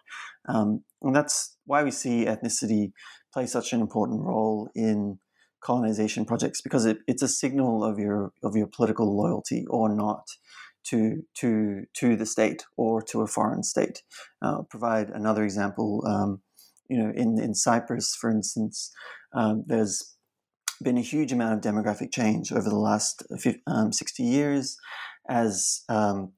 [0.49, 2.93] Um, and that's why we see ethnicity
[3.33, 5.19] play such an important role in
[5.63, 10.25] colonization projects because it, it's a signal of your of your political loyalty or not
[10.85, 14.03] to to to the state or to a foreign state.
[14.41, 16.03] Uh, provide another example.
[16.07, 16.43] Um,
[16.89, 18.93] you know, in in Cyprus, for instance,
[19.35, 20.17] um, there's
[20.83, 23.23] been a huge amount of demographic change over the last
[23.69, 24.77] um, 60 years
[25.29, 26.33] as um,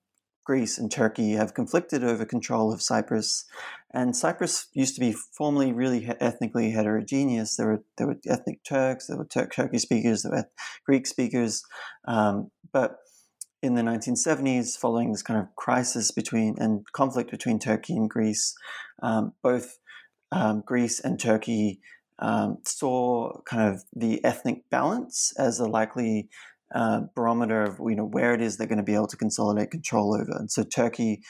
[0.44, 3.46] Greece and Turkey have conflicted over control of Cyprus.
[3.92, 7.56] And Cyprus used to be formerly really ethnically heterogeneous.
[7.56, 10.48] There were there were ethnic Turks, there were Turk Turkish speakers, there were
[10.84, 11.62] Greek speakers.
[12.06, 12.98] Um, but
[13.62, 18.54] in the 1970s, following this kind of crisis between and conflict between Turkey and Greece,
[19.02, 19.78] um, both
[20.30, 21.80] um, Greece and Turkey
[22.18, 26.28] um, saw kind of the ethnic balance as a likely
[26.74, 29.70] uh, barometer of you know where it is they're going to be able to consolidate
[29.70, 30.32] control over.
[30.38, 31.22] And so Turkey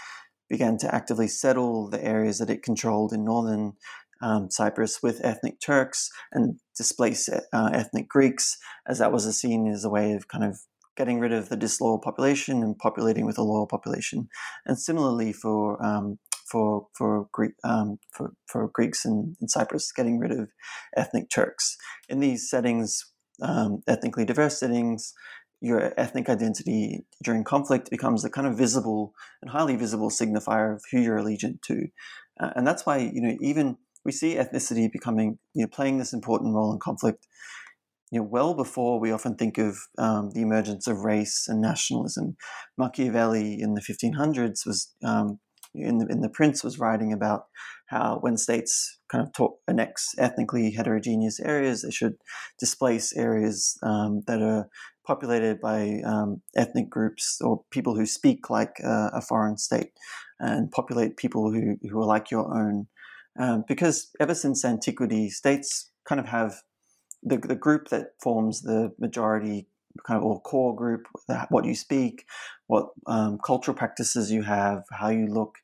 [0.49, 3.73] began to actively settle the areas that it controlled in northern
[4.23, 9.85] um, Cyprus with ethnic Turks and displace uh, ethnic Greeks, as that was seen as
[9.85, 10.59] a way of kind of
[10.97, 14.29] getting rid of the disloyal population and populating with a loyal population.
[14.64, 20.18] And similarly for um, for for Greek um, for, for Greeks in, in Cyprus, getting
[20.18, 20.49] rid of
[20.97, 21.77] ethnic Turks.
[22.09, 25.14] In these settings, um, ethnically diverse settings,
[25.61, 30.83] your ethnic identity during conflict becomes a kind of visible and highly visible signifier of
[30.90, 31.87] who you're allegiant to.
[32.40, 36.12] Uh, and that's why, you know, even we see ethnicity becoming, you know, playing this
[36.12, 37.27] important role in conflict,
[38.11, 42.37] you know, well before we often think of um, the emergence of race and nationalism.
[42.77, 45.38] Machiavelli in the 1500s was um,
[45.74, 47.46] in the, in the Prince was writing about
[47.87, 52.14] how when states kind of talk, annex ethnically heterogeneous areas, they should
[52.58, 54.68] displace areas um, that are
[55.06, 59.90] populated by um, ethnic groups or people who speak like uh, a foreign state
[60.40, 62.87] and populate people who, who are like your own.
[63.38, 66.62] Um, because ever since antiquity, states kind of have
[67.22, 69.66] the, the group that forms the majority
[70.07, 71.07] kind of or core group,
[71.50, 72.24] what you speak,
[72.66, 75.57] what um, cultural practices you have, how you look,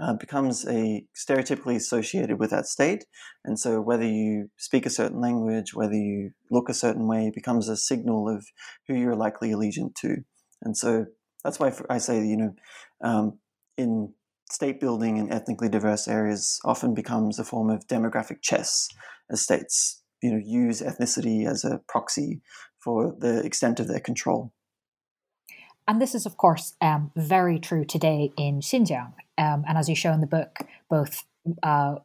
[0.00, 3.04] uh, becomes a stereotypically associated with that state.
[3.44, 7.68] And so, whether you speak a certain language, whether you look a certain way, becomes
[7.68, 8.46] a signal of
[8.86, 10.16] who you're likely allegiant to.
[10.62, 11.06] And so,
[11.44, 12.54] that's why I say, you know,
[13.02, 13.38] um,
[13.76, 14.12] in
[14.50, 18.88] state building in ethnically diverse areas often becomes a form of demographic chess
[19.30, 22.40] as states you know use ethnicity as a proxy
[22.78, 24.52] for the extent of their control.
[25.86, 29.14] And this is, of course, um, very true today in Xinjiang.
[29.38, 30.58] Um, and as you show in the book,
[30.90, 31.24] both
[31.62, 31.96] uh,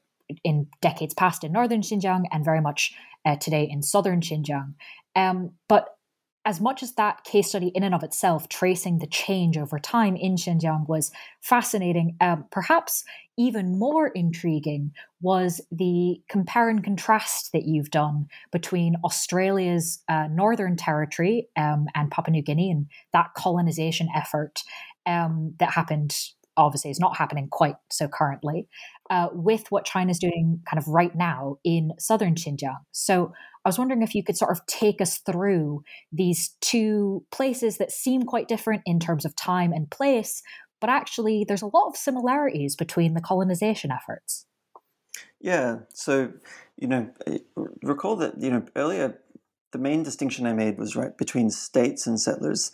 [0.43, 2.93] in decades past in northern Xinjiang and very much
[3.25, 4.75] uh, today in southern Xinjiang.
[5.15, 5.97] Um, but
[6.45, 10.15] as much as that case study in and of itself, tracing the change over time
[10.15, 13.03] in Xinjiang was fascinating, um, perhaps
[13.37, 14.91] even more intriguing
[15.21, 22.11] was the compare and contrast that you've done between Australia's uh, Northern Territory um, and
[22.11, 24.63] Papua New Guinea and that colonization effort
[25.05, 26.15] um, that happened
[26.57, 28.67] obviously is not happening quite so currently,
[29.09, 32.79] uh, with what China's doing kind of right now in southern Xinjiang.
[32.91, 33.33] So
[33.65, 37.91] I was wondering if you could sort of take us through these two places that
[37.91, 40.41] seem quite different in terms of time and place,
[40.81, 44.45] but actually there's a lot of similarities between the colonization efforts.
[45.39, 45.79] Yeah.
[45.93, 46.33] So,
[46.77, 47.09] you know,
[47.81, 49.19] recall that, you know, earlier
[49.73, 52.71] the main distinction I made was right between states and settlers.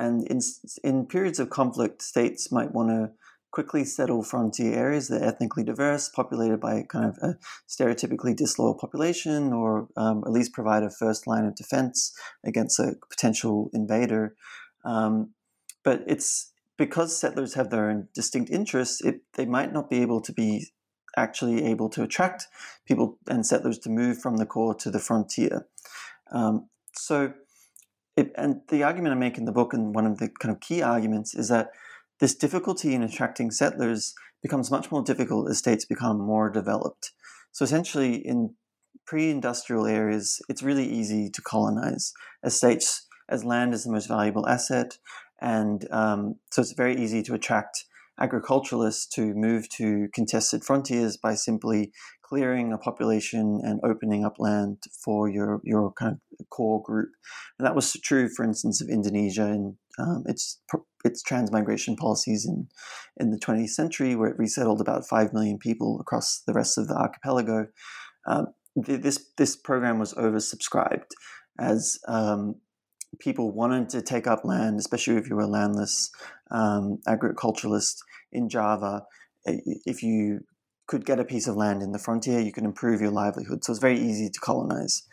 [0.00, 0.40] And in,
[0.82, 3.10] in periods of conflict, states might want to
[3.50, 7.36] quickly settle frontier areas that are ethnically diverse, populated by kind of a
[7.68, 12.12] stereotypically disloyal population, or um, at least provide a first line of defense
[12.44, 14.34] against a potential invader.
[14.84, 15.34] Um,
[15.84, 20.22] but it's because settlers have their own distinct interests, it, they might not be able
[20.22, 20.68] to be
[21.16, 22.46] actually able to attract
[22.86, 25.66] people and settlers to move from the core to the frontier.
[26.32, 27.34] Um, so,
[28.20, 30.60] it, and the argument I make in the book, and one of the kind of
[30.60, 31.70] key arguments, is that
[32.20, 37.12] this difficulty in attracting settlers becomes much more difficult as states become more developed.
[37.52, 38.54] So essentially, in
[39.06, 42.12] pre-industrial areas, it's really easy to colonize
[42.42, 44.98] as states, as land is the most valuable asset,
[45.40, 47.86] and um, so it's very easy to attract
[48.20, 51.90] agriculturalists to move to contested frontiers by simply
[52.30, 57.10] clearing a population and opening up land for your your kind of core group.
[57.58, 60.60] And that was true, for instance, of Indonesia and um, its
[61.04, 62.68] its transmigration policies in
[63.18, 66.86] in the 20th century, where it resettled about five million people across the rest of
[66.86, 67.66] the archipelago.
[68.26, 71.10] Um, this this program was oversubscribed
[71.58, 72.54] as um,
[73.18, 76.10] people wanted to take up land, especially if you were a landless
[76.52, 78.02] um, agriculturalist
[78.32, 79.02] in Java.
[79.44, 80.40] If you
[80.90, 83.62] could get a piece of land in the frontier, you could improve your livelihood.
[83.62, 85.04] So it's very easy to colonize.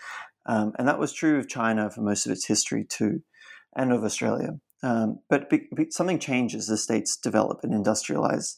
[0.47, 3.21] Um, and that was true of China for most of its history too,
[3.75, 4.59] and of Australia.
[4.82, 8.57] Um, but be, be, something changes as states develop and industrialize.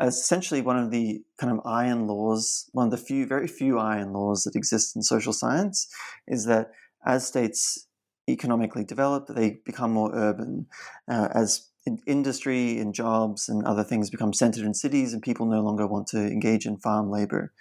[0.00, 3.78] As essentially, one of the kind of iron laws, one of the few, very few
[3.78, 5.86] iron laws that exist in social science,
[6.26, 6.70] is that
[7.04, 7.86] as states
[8.26, 10.66] economically develop, they become more urban.
[11.10, 15.46] Uh, as in industry and jobs and other things become centered in cities, and people
[15.46, 17.52] no longer want to engage in farm labor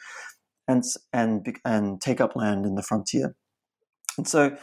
[0.68, 3.36] and and and take up land in the frontier.
[4.18, 4.56] And so,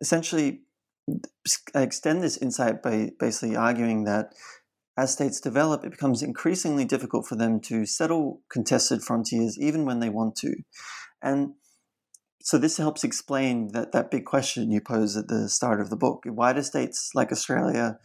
[0.00, 0.62] essentially,
[1.74, 4.32] I extend this insight by basically arguing that
[4.96, 10.00] as states develop, it becomes increasingly difficult for them to settle contested frontiers, even when
[10.00, 10.54] they want to.
[11.22, 11.54] And
[12.42, 15.96] so this helps explain that that big question you pose at the start of the
[15.96, 17.98] book: Why do states like Australia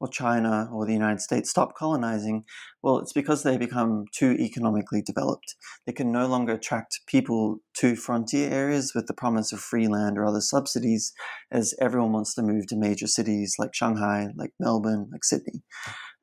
[0.00, 2.44] or China or the United States stop colonizing?
[2.82, 5.54] Well, it's because they become too economically developed.
[5.86, 10.18] They can no longer attract people to frontier areas with the promise of free land
[10.18, 11.12] or other subsidies,
[11.52, 15.62] as everyone wants to move to major cities like Shanghai, like Melbourne, like Sydney.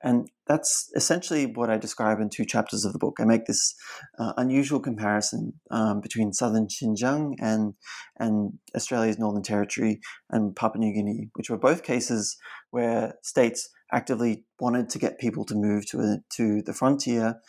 [0.04, 3.18] And that's essentially what I describe in two chapters of the book.
[3.20, 3.76] I make this
[4.20, 7.74] uh, unusual comparison um, between southern Xinjiang and,
[8.20, 10.00] and Australia's Northern Territory
[10.30, 12.38] and Papua New Guinea, which were both cases
[12.72, 17.40] where states actively wanted to get people to move to, a, to the frontier,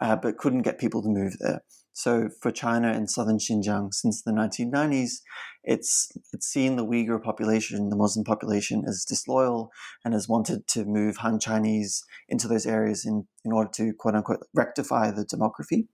[0.00, 1.62] uh, but couldn't get people to move there.
[1.96, 5.22] So for China and southern Xinjiang since the 1990s,
[5.64, 9.70] it's it's seen the Uyghur population, the Muslim population, as disloyal
[10.04, 14.14] and has wanted to move Han Chinese into those areas in, in order to quote
[14.14, 15.86] unquote rectify the demography.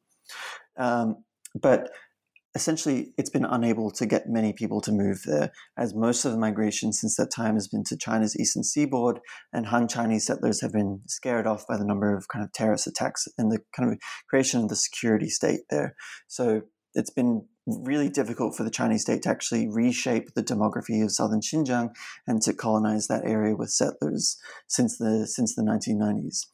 [0.77, 1.23] Um,
[1.55, 1.91] but
[2.55, 6.39] essentially it's been unable to get many people to move there, as most of the
[6.39, 9.21] migration since that time has been to China's eastern seaboard,
[9.53, 12.87] and Han Chinese settlers have been scared off by the number of kind of terrorist
[12.87, 13.99] attacks and the kind of
[14.29, 15.95] creation of the security state there.
[16.29, 16.63] So
[16.95, 21.41] it's been really difficult for the Chinese state to actually reshape the demography of southern
[21.41, 21.95] Xinjiang
[22.27, 26.47] and to colonize that area with settlers since the since the 1990s,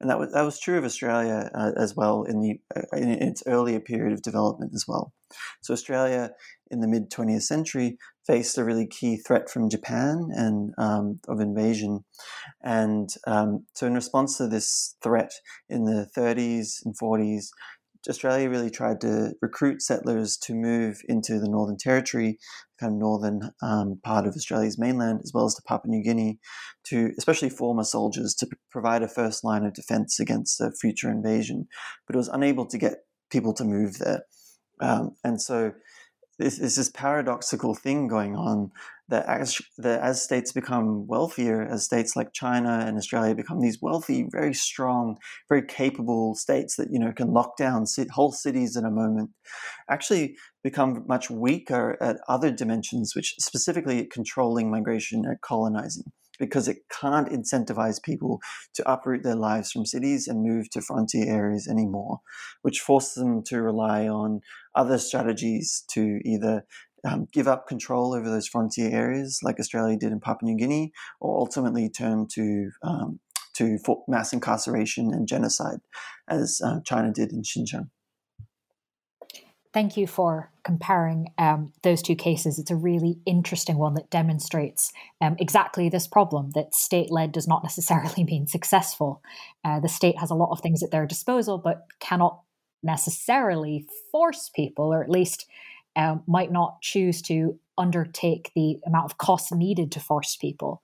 [0.00, 3.10] and that was that was true of Australia uh, as well in the uh, in
[3.10, 5.12] its earlier period of development as well.
[5.62, 6.30] So Australia
[6.70, 11.40] in the mid 20th century faced a really key threat from Japan and um, of
[11.40, 12.04] invasion,
[12.62, 15.32] and um, so in response to this threat
[15.68, 17.48] in the 30s and 40s,
[18.08, 22.38] Australia really tried to recruit settlers to move into the Northern Territory,
[22.78, 26.38] kind of northern um, part of Australia's mainland, as well as to Papua New Guinea,
[26.84, 31.66] to especially former soldiers to provide a first line of defense against a future invasion.
[32.06, 34.22] But it was unable to get people to move there.
[34.80, 35.72] Um, and so
[36.38, 38.70] there's, there's, this paradoxical thing going on
[39.08, 43.78] that as that as states become wealthier, as states like China and Australia become these
[43.82, 45.16] wealthy, very strong,
[45.48, 49.30] very capable states that you know can lock down whole cities in a moment,
[49.90, 56.78] actually become much weaker at other dimensions, which specifically controlling migration and colonizing because it
[56.90, 58.40] can't incentivize people
[58.74, 62.20] to uproot their lives from cities and move to frontier areas anymore,
[62.62, 64.40] which forces them to rely on
[64.74, 66.64] other strategies to either
[67.04, 70.92] um, give up control over those frontier areas, like Australia did in Papua New Guinea,
[71.20, 73.20] or ultimately turn to um,
[73.54, 73.78] to
[74.08, 75.78] mass incarceration and genocide,
[76.28, 77.88] as uh, China did in Xinjiang.
[79.72, 82.60] Thank you for comparing um, those two cases.
[82.60, 87.48] It's a really interesting one that demonstrates um, exactly this problem that state led does
[87.48, 89.20] not necessarily mean successful.
[89.64, 92.40] Uh, the state has a lot of things at their disposal, but cannot
[92.84, 95.46] necessarily force people, or at least
[95.96, 100.82] um, might not choose to undertake the amount of costs needed to force people.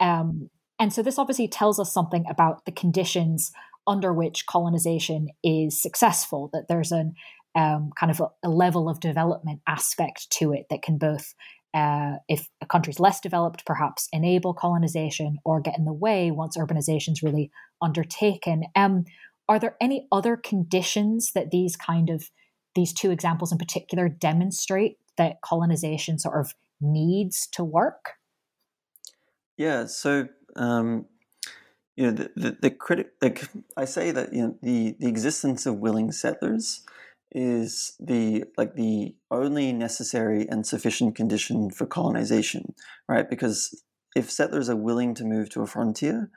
[0.00, 3.52] Um, and so this obviously tells us something about the conditions
[3.86, 7.14] under which colonization is successful, that there's an
[7.54, 11.34] um, kind of a, a, level of development aspect to it that can both,
[11.72, 16.56] uh, if a country's less developed, perhaps enable colonization or get in the way once
[16.56, 17.50] urbanization is really
[17.80, 18.64] undertaken.
[18.74, 19.04] Um,
[19.48, 22.30] are there any other conditions that these kind of
[22.74, 28.14] these two examples in particular demonstrate that colonization sort of needs to work?
[29.56, 31.06] Yeah, so um,
[31.96, 33.44] you know the the, the critic like
[33.76, 36.84] I say that you know the the existence of willing settlers
[37.32, 42.74] is the like the only necessary and sufficient condition for colonization,
[43.08, 43.28] right?
[43.28, 43.82] Because
[44.14, 46.30] if settlers are willing to move to a frontier,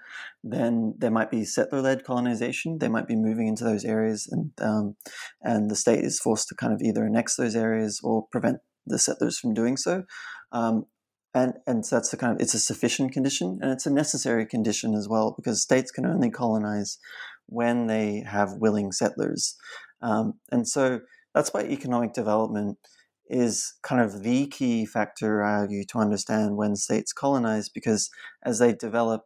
[0.44, 2.80] then there might be settler-led colonization.
[2.80, 4.96] They might be moving into those areas, and um,
[5.42, 8.98] and the state is forced to kind of either annex those areas or prevent the
[8.98, 10.04] settlers from doing so.
[10.52, 10.86] Um,
[11.34, 14.46] and and so that's the kind of it's a sufficient condition, and it's a necessary
[14.46, 16.98] condition as well because states can only colonize
[17.46, 19.56] when they have willing settlers,
[20.02, 21.02] um, and so
[21.36, 22.80] that's why economic development
[23.30, 28.10] is kind of the key factor, I argue, to understand when states colonize, because
[28.44, 29.24] as they develop,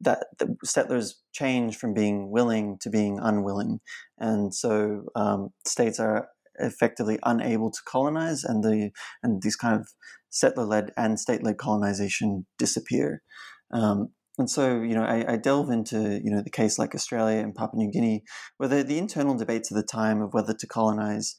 [0.00, 3.80] that the settlers change from being willing to being unwilling,
[4.18, 6.28] and so um, states are
[6.58, 8.90] effectively unable to colonize, and the
[9.22, 9.88] and these kind of
[10.30, 13.22] settler-led and state-led colonization disappear.
[13.72, 17.40] Um, and so, you know, I, I, delve into, you know, the case like Australia
[17.40, 18.22] and Papua New Guinea,
[18.56, 21.36] where the, the internal debates of the time of whether to colonize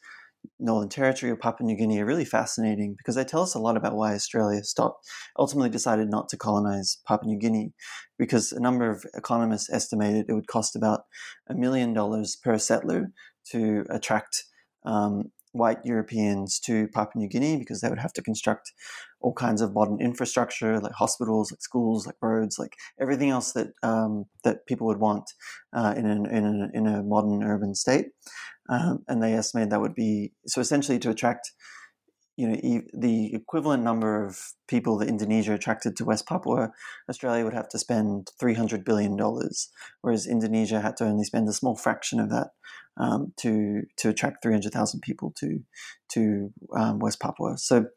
[0.59, 3.77] Northern Territory or Papua New Guinea are really fascinating because they tell us a lot
[3.77, 7.73] about why Australia stopped, ultimately decided not to colonize Papua New Guinea,
[8.17, 11.01] because a number of economists estimated it would cost about
[11.49, 13.11] a million dollars per settler
[13.51, 14.43] to attract
[14.85, 18.71] um, white Europeans to Papua New Guinea because they would have to construct
[19.19, 23.67] all kinds of modern infrastructure, like hospitals, like schools, like roads, like everything else that
[23.83, 25.29] um, that people would want
[25.73, 28.07] uh, in, an, in, a, in a modern urban state.
[28.71, 31.51] Um, and they estimate that would be so essentially to attract
[32.37, 36.71] you know e- the equivalent number of people that Indonesia attracted to West Papua,
[37.09, 39.69] Australia would have to spend three hundred billion dollars,
[40.01, 42.51] whereas Indonesia had to only spend a small fraction of that
[42.97, 45.59] um, to to attract three hundred thousand people to
[46.13, 47.57] to um, West Papua.
[47.57, 47.87] So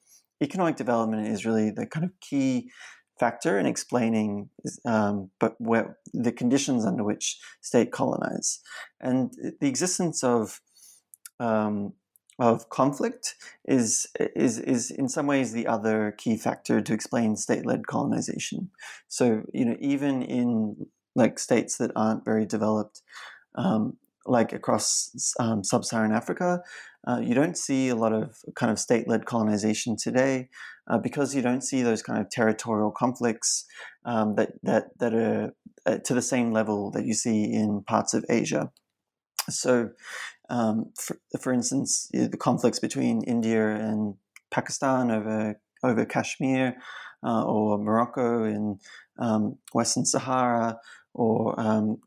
[0.42, 2.70] economic development is really the kind of key
[3.18, 4.48] factor in explaining
[4.84, 8.60] um, but where, the conditions under which state colonize
[9.00, 10.60] and the existence of
[11.40, 11.92] um,
[12.38, 17.86] of conflict is is is in some ways the other key factor to explain state-led
[17.86, 18.70] colonization.
[19.08, 23.02] So you know even in like states that aren't very developed,
[23.54, 23.96] um,
[24.26, 26.60] like across um, sub-Saharan Africa,
[27.06, 30.48] uh, you don't see a lot of kind of state-led colonization today
[30.88, 33.66] uh, because you don't see those kind of territorial conflicts
[34.04, 35.54] um, that that that are
[35.86, 38.70] uh, to the same level that you see in parts of Asia.
[39.48, 39.90] So
[40.48, 44.14] um, for, for instance, the conflicts between India and
[44.50, 46.76] Pakistan over over Kashmir,
[47.24, 48.78] uh, or Morocco in
[49.18, 50.78] um, Western Sahara,
[51.14, 51.98] or um,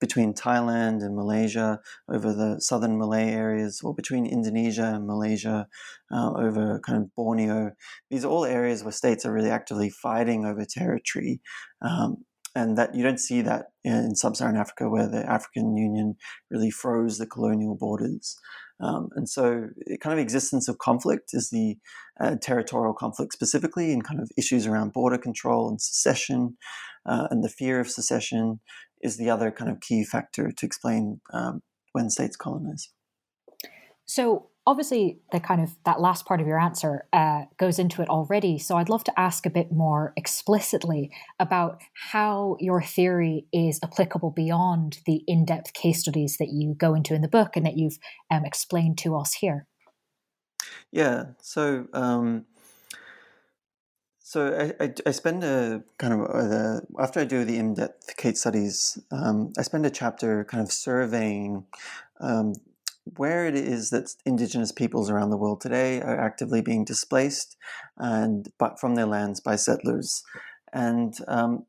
[0.00, 5.66] between Thailand and Malaysia over the southern Malay areas, or between Indonesia and Malaysia
[6.12, 7.72] uh, over kind of Borneo.
[8.10, 11.40] These are all areas where states are really actively fighting over territory.
[11.82, 16.16] Um, and that you don't see that in sub-Saharan Africa, where the African Union
[16.50, 18.34] really froze the colonial borders.
[18.80, 21.78] Um, and so, the kind of existence of conflict is the
[22.20, 26.56] uh, territorial conflict specifically, and kind of issues around border control and secession,
[27.06, 28.60] uh, and the fear of secession
[29.00, 31.62] is the other kind of key factor to explain um,
[31.92, 32.90] when states colonize.
[34.04, 38.08] So, obviously the kind of that last part of your answer uh, goes into it
[38.08, 43.78] already so i'd love to ask a bit more explicitly about how your theory is
[43.82, 47.76] applicable beyond the in-depth case studies that you go into in the book and that
[47.76, 47.98] you've
[48.30, 49.66] um, explained to us here.
[50.90, 52.46] Yeah so um,
[54.18, 58.40] so I, I, I, spend a kind of uh, after I do the in-depth case
[58.40, 61.64] studies, um, I spend a chapter kind of surveying
[62.18, 62.54] um,
[63.14, 67.56] where it is that indigenous peoples around the world today are actively being displaced
[67.96, 70.24] and but from their lands by settlers.
[70.72, 71.66] And um,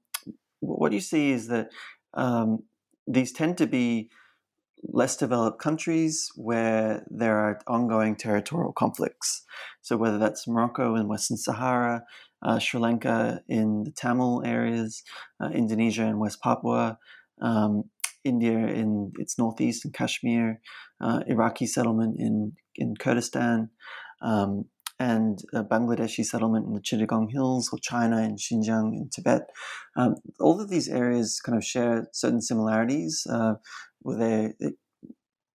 [0.60, 1.70] what you see is that
[2.16, 2.64] um,
[3.06, 4.10] these tend to be
[4.84, 9.44] less developed countries where there are ongoing territorial conflicts.
[9.82, 12.04] So whether that's Morocco and Western Sahara,
[12.42, 15.04] uh, Sri Lanka in the Tamil areas,
[15.42, 16.98] uh, Indonesia and West Papua,
[17.42, 17.90] um,
[18.28, 20.60] India in its northeast in Kashmir,
[21.02, 23.70] uh, Iraqi settlement in, in Kurdistan,
[24.22, 24.66] um,
[25.00, 29.44] and Bangladeshi settlement in the Chittagong Hills, or China in Xinjiang in Tibet.
[29.96, 33.56] Um, all of these areas kind of share certain similarities uh,
[34.00, 34.54] where they,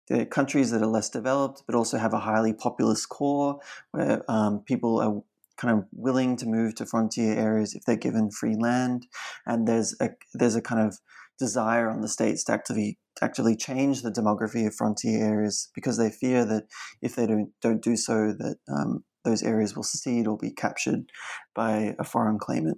[0.10, 3.60] they're countries that are less developed, but also have a highly populous core
[3.92, 5.22] where um, people are
[5.56, 9.08] kind of willing to move to frontier areas if they're given free land,
[9.46, 10.98] and there's a there's a kind of
[11.40, 15.98] desire on the states to actively to actually change the demography of frontier areas because
[15.98, 16.64] they fear that
[17.02, 21.10] if they don't don't do so, that um, those areas will secede or be captured
[21.56, 22.78] by a foreign claimant.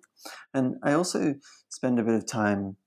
[0.54, 1.36] And I also
[1.70, 2.78] spend a bit of time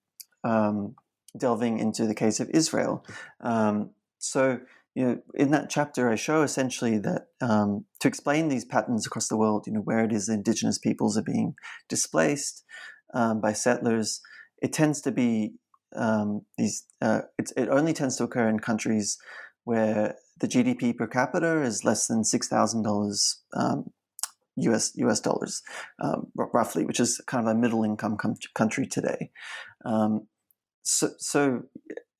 [0.43, 0.95] um,
[1.39, 3.05] delving into the case of Israel.
[3.41, 4.61] Um, so
[4.95, 9.27] you know, in that chapter, I show essentially that um, to explain these patterns across
[9.27, 11.55] the world, you know, where it is indigenous peoples are being
[11.89, 12.65] displaced
[13.13, 14.21] um, by settlers,
[14.63, 15.55] it tends to be
[15.95, 16.85] um, these.
[17.01, 19.19] Uh, it only tends to occur in countries
[19.65, 23.43] where the GDP per capita is less than six thousand dollars
[24.57, 25.63] US um, US dollars,
[26.01, 29.31] um, roughly, which is kind of a middle income com- country today.
[29.85, 30.27] Um,
[30.83, 31.63] so, so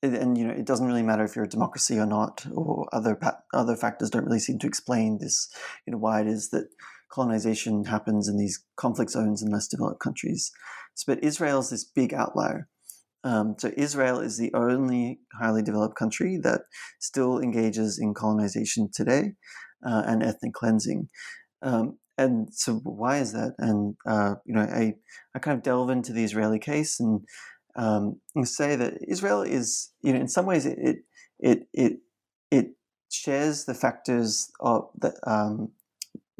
[0.01, 3.19] and you know it doesn't really matter if you're a democracy or not, or other
[3.53, 5.49] other factors don't really seem to explain this.
[5.85, 6.69] You know why it is that
[7.09, 10.51] colonization happens in these conflict zones in less developed countries.
[10.93, 12.67] So, but Israel is this big outlier.
[13.25, 16.61] Um, so Israel is the only highly developed country that
[16.99, 19.33] still engages in colonization today
[19.85, 21.09] uh, and ethnic cleansing.
[21.63, 23.55] Um, and so why is that?
[23.57, 24.93] And uh, you know, I
[25.35, 27.21] I kind of delve into the Israeli case and
[27.75, 30.97] um, say that Israel is, you know, in some ways it
[31.39, 31.97] it it
[32.51, 32.67] it
[33.11, 35.71] shares the factors of that um,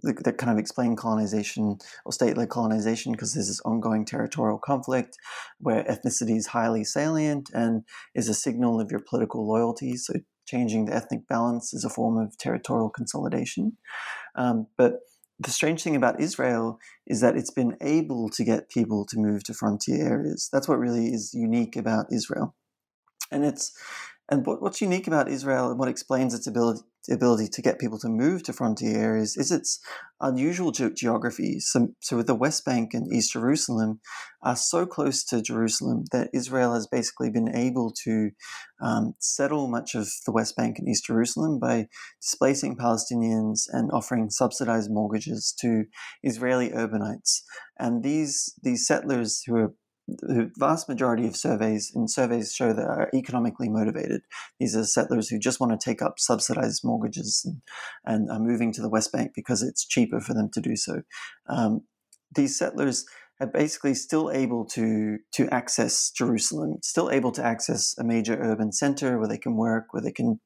[0.05, 5.17] that kind of explain colonization or state-led colonization because there's this ongoing territorial conflict
[5.59, 7.83] where ethnicity is highly salient and
[8.13, 9.95] is a signal of your political loyalty.
[9.95, 10.13] So
[10.47, 13.77] changing the ethnic balance is a form of territorial consolidation.
[14.35, 14.99] Um, but
[15.39, 19.43] the strange thing about Israel is that it's been able to get people to move
[19.45, 20.49] to frontier areas.
[20.51, 22.55] That's what really is unique about Israel.
[23.31, 23.77] And it's
[24.29, 26.81] and what, what's unique about Israel and what explains its ability
[27.13, 29.79] ability to get people to move to frontier areas is its
[30.19, 31.59] unusual ge- geography.
[31.59, 33.99] So, so with the West Bank and East Jerusalem
[34.41, 38.31] are so close to Jerusalem that Israel has basically been able to
[38.81, 41.87] um, settle much of the West Bank and East Jerusalem by
[42.21, 45.85] displacing Palestinians and offering subsidized mortgages to
[46.23, 47.41] Israeli urbanites.
[47.77, 49.73] And these these settlers who are
[50.07, 54.21] the vast majority of surveys and surveys show that are economically motivated.
[54.59, 57.61] These are settlers who just want to take up subsidized mortgages and,
[58.05, 61.01] and are moving to the West Bank because it's cheaper for them to do so.
[61.49, 61.81] Um,
[62.35, 63.05] these settlers
[63.39, 68.71] are basically still able to to access Jerusalem, still able to access a major urban
[68.71, 70.39] center where they can work, where they can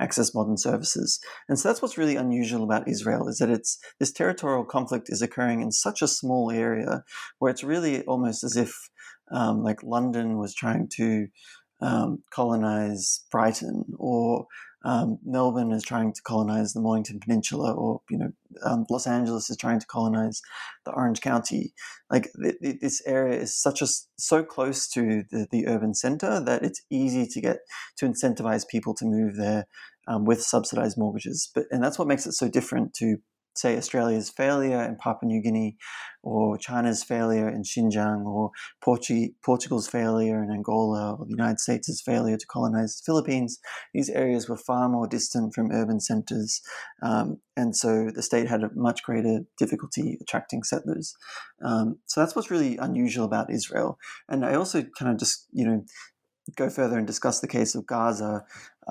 [0.00, 1.20] access modern services.
[1.48, 5.22] And so that's what's really unusual about Israel is that it's this territorial conflict is
[5.22, 7.04] occurring in such a small area
[7.38, 8.90] where it's really almost as if
[9.30, 11.28] um, like London was trying to
[11.80, 14.46] um, colonize Brighton, or
[14.84, 18.32] um, Melbourne is trying to colonize the Mornington Peninsula, or you know,
[18.64, 20.40] um, Los Angeles is trying to colonize
[20.84, 21.72] the Orange County.
[22.10, 26.40] Like th- th- this area is such a so close to the, the urban center
[26.40, 27.58] that it's easy to get
[27.98, 29.66] to incentivize people to move there
[30.08, 31.50] um, with subsidized mortgages.
[31.54, 33.18] But and that's what makes it so different to
[33.54, 35.76] say Australia's failure in Papua New Guinea,
[36.22, 38.50] or China's failure in Xinjiang, or
[38.84, 43.58] Portu- Portugal's failure in Angola, or the United States' failure to colonize the Philippines,
[43.94, 46.60] these areas were far more distant from urban centers,
[47.02, 51.14] um, and so the state had a much greater difficulty attracting settlers.
[51.64, 53.98] Um, so that's what's really unusual about Israel.
[54.28, 55.84] And I also kind of just you know
[56.56, 58.44] go further and discuss the case of Gaza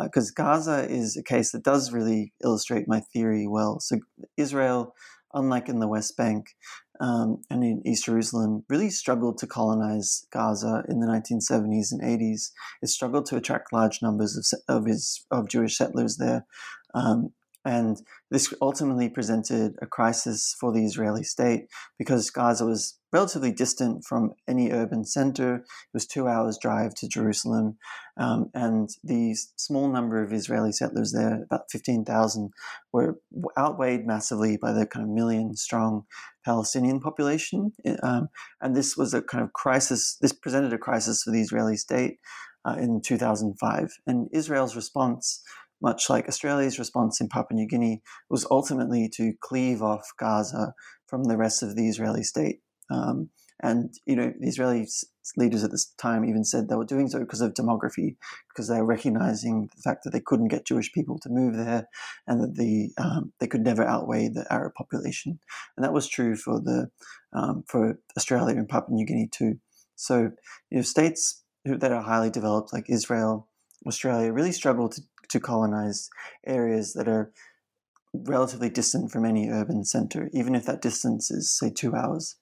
[0.04, 3.80] because uh, Gaza is a case that does really illustrate my theory well.
[3.80, 4.00] So
[4.38, 4.96] Israel,
[5.34, 6.56] unlike in the West Bank
[7.00, 12.52] um, and in East Jerusalem, really struggled to colonize Gaza in the 1970s and 80s.
[12.82, 16.46] It struggled to attract large numbers of of, his, of Jewish settlers there.
[16.94, 17.34] Um,
[17.66, 17.98] and
[18.32, 24.34] this ultimately presented a crisis for the Israeli state because Gaza was relatively distant from
[24.48, 25.56] any urban center.
[25.56, 27.78] It was two hours' drive to Jerusalem.
[28.18, 32.52] Um, and the small number of Israeli settlers there, about 15,000,
[32.92, 33.20] were
[33.58, 36.06] outweighed massively by the kind of million strong
[36.46, 37.74] Palestinian population.
[38.04, 38.30] Um,
[38.62, 42.20] and this was a kind of crisis, this presented a crisis for the Israeli state
[42.66, 43.98] uh, in 2005.
[44.06, 45.42] And Israel's response
[45.82, 50.74] much like Australia's response in Papua New Guinea, was ultimately to cleave off Gaza
[51.08, 52.60] from the rest of the Israeli state.
[52.90, 53.30] Um,
[53.62, 54.88] and you know, the Israeli
[55.36, 58.16] leaders at this time even said they were doing so because of demography,
[58.50, 61.88] because they were recognizing the fact that they couldn't get Jewish people to move there,
[62.26, 65.40] and that the um, they could never outweigh the Arab population.
[65.76, 66.90] And that was true for the
[67.34, 69.60] um, for Australia and Papua New Guinea too.
[69.96, 70.32] So
[70.70, 73.50] you know, states that are highly developed like Israel,
[73.86, 76.10] Australia, really struggle to to colonize
[76.48, 77.32] areas that are
[78.14, 82.36] relatively distant from any urban center, even if that distance is, say, two hours.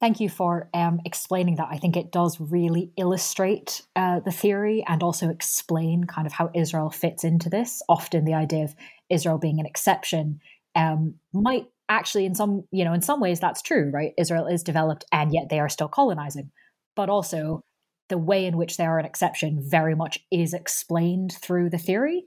[0.00, 1.68] Thank you for um, explaining that.
[1.70, 6.50] I think it does really illustrate uh, the theory and also explain kind of how
[6.54, 7.82] Israel fits into this.
[7.88, 8.76] Often, the idea of
[9.10, 10.40] Israel being an exception
[10.76, 14.12] um, might actually, in some you know, in some ways, that's true, right?
[14.16, 16.52] Israel is developed, and yet they are still colonizing.
[16.94, 17.64] But also,
[18.08, 22.24] the way in which they are an exception very much is explained through the theory,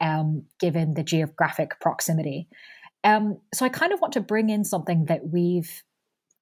[0.00, 2.48] um, given the geographic proximity.
[3.04, 5.82] Um, so I kind of want to bring in something that we've,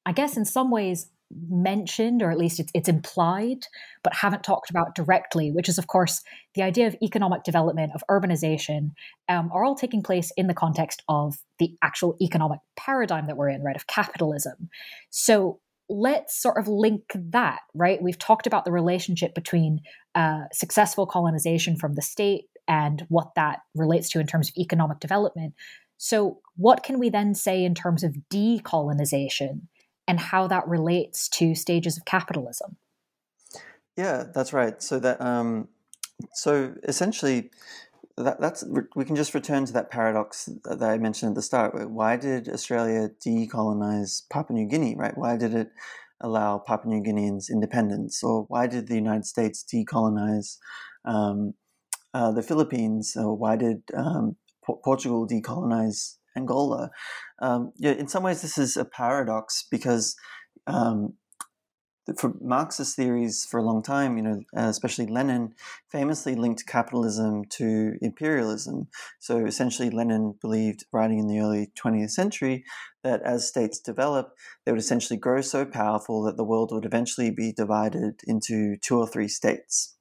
[0.07, 1.11] I guess, in some ways
[1.49, 3.67] mentioned, or at least it's, it's implied,
[4.03, 6.23] but haven't talked about directly, which is, of course,
[6.55, 8.93] the idea of economic development, of urbanization,
[9.29, 13.49] um, are all taking place in the context of the actual economic paradigm that we're
[13.49, 14.71] in, right, of capitalism.
[15.11, 18.03] So let's sort of link that, right?
[18.03, 19.81] We've talked about the relationship between
[20.15, 25.01] uh, successful colonization from the state and what that relates to in terms of economic
[25.01, 25.55] development.
[25.97, 29.63] So, what can we then say in terms of decolonization
[30.11, 32.77] and how that relates to stages of capitalism?
[33.97, 34.83] Yeah, that's right.
[34.83, 35.69] So that um,
[36.35, 37.51] so essentially,
[38.17, 38.65] that, that's
[38.97, 41.89] we can just return to that paradox that I mentioned at the start.
[41.89, 44.97] Why did Australia decolonize Papua New Guinea?
[44.97, 45.17] Right?
[45.17, 45.71] Why did it
[46.21, 50.59] allow Papua New Guineans independence, or why did the United States decolonize
[51.05, 51.55] um,
[52.13, 54.35] uh, the Philippines, or why did um,
[54.65, 56.91] Portugal decolonize Angola?
[57.41, 60.17] Um, yeah, in some ways, this is a paradox because
[60.67, 61.15] um,
[62.17, 65.55] for Marxist theories for a long time, you know, uh, especially Lenin,
[65.91, 68.89] famously linked capitalism to imperialism.
[69.19, 72.65] So essentially, Lenin believed, writing in the early 20th century,
[73.05, 74.33] that as states develop,
[74.65, 78.99] they would essentially grow so powerful that the world would eventually be divided into two
[78.99, 79.97] or three states.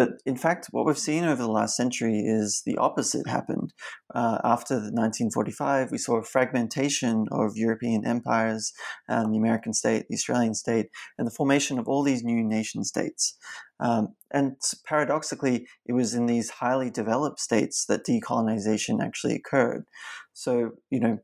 [0.00, 3.74] But in fact, what we've seen over the last century is the opposite happened.
[4.14, 8.72] Uh, after 1945, we saw a fragmentation of European empires,
[9.10, 10.86] um, the American state, the Australian state,
[11.18, 13.36] and the formation of all these new nation states.
[13.78, 19.84] Um, and paradoxically, it was in these highly developed states that decolonization actually occurred.
[20.32, 21.18] So, you know,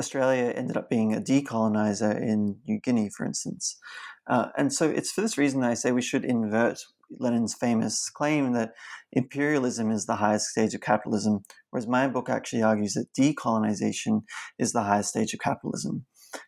[0.00, 3.78] Australia ended up being a decolonizer in New Guinea, for instance.
[4.26, 6.78] Uh, and so it's for this reason I say we should invert
[7.18, 8.72] Lenin's famous claim that
[9.12, 14.22] imperialism is the highest stage of capitalism, whereas my book actually argues that decolonization
[14.58, 16.06] is the highest stage of capitalism.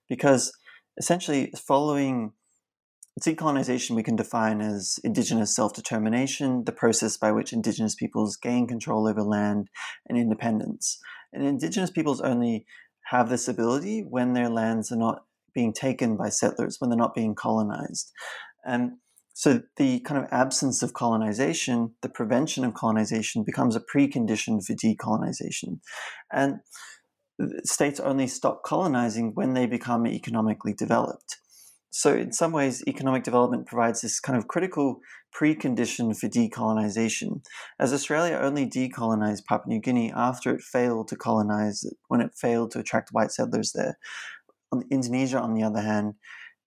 [0.08, 0.52] Because
[0.96, 2.32] essentially, following
[3.20, 8.66] decolonization, we can define as indigenous self determination, the process by which indigenous peoples gain
[8.66, 9.68] control over land
[10.08, 10.98] and independence.
[11.32, 12.66] And indigenous peoples only
[13.12, 17.14] have this ability when their lands are not being taken by settlers, when they're not
[17.14, 18.10] being colonized.
[18.64, 18.92] And
[19.34, 24.72] so the kind of absence of colonization, the prevention of colonization becomes a precondition for
[24.74, 25.80] decolonization.
[26.32, 26.60] And
[27.64, 31.36] states only stop colonizing when they become economically developed.
[31.90, 35.00] So, in some ways, economic development provides this kind of critical
[35.38, 37.44] precondition for decolonization.
[37.78, 42.32] As Australia only decolonized Papua New Guinea after it failed to colonize it, when it
[42.34, 43.98] failed to attract white settlers there.
[44.90, 46.14] Indonesia, on the other hand,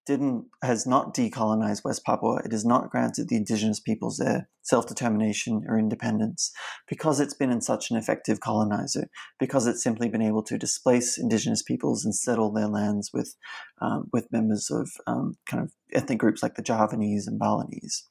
[0.05, 2.41] didn't has not decolonized West Papua.
[2.45, 6.51] It has not granted the indigenous peoples their self-determination or independence
[6.87, 9.07] because it's been in such an effective colonizer,
[9.39, 13.35] because it's simply been able to displace indigenous peoples and settle their lands with
[13.81, 18.07] um, with members of um, kind of ethnic groups like the Javanese and Balinese.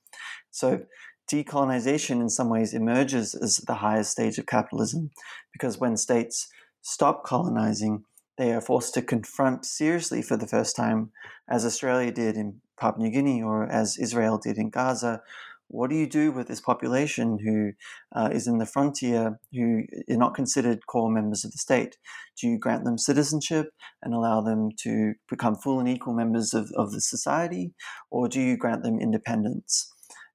[0.55, 0.87] So
[1.29, 5.11] decolonization in some ways emerges as the highest stage of capitalism
[5.53, 6.47] because when states
[6.81, 8.05] stop colonizing,
[8.39, 11.11] they are forced to confront seriously for the first time,
[11.51, 15.23] as Australia did in Papua New Guinea or as Israel did in Gaza.
[15.67, 17.73] What do you do with this population who
[18.15, 21.97] uh, is in the frontier, who are not considered core members of the state?
[22.41, 23.71] Do you grant them citizenship
[24.03, 27.73] and allow them to become full and equal members of, of the society,
[28.09, 29.91] or do you grant them independence?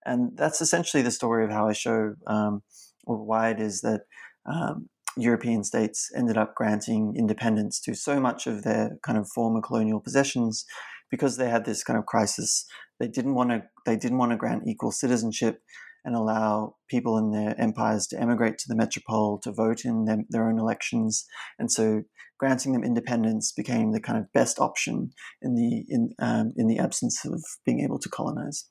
[0.05, 2.63] And that's essentially the story of how I show um,
[3.03, 4.01] why it is that
[4.45, 9.61] um, European states ended up granting independence to so much of their kind of former
[9.61, 10.65] colonial possessions
[11.11, 12.65] because they had this kind of crisis.
[12.99, 13.63] They didn't want to.
[13.85, 15.61] They didn't want to grant equal citizenship
[16.05, 20.25] and allow people in their empires to emigrate to the metropole to vote in them,
[20.29, 21.25] their own elections.
[21.57, 22.03] And so,
[22.37, 26.79] granting them independence became the kind of best option in the in um, in the
[26.79, 28.65] absence of being able to colonize.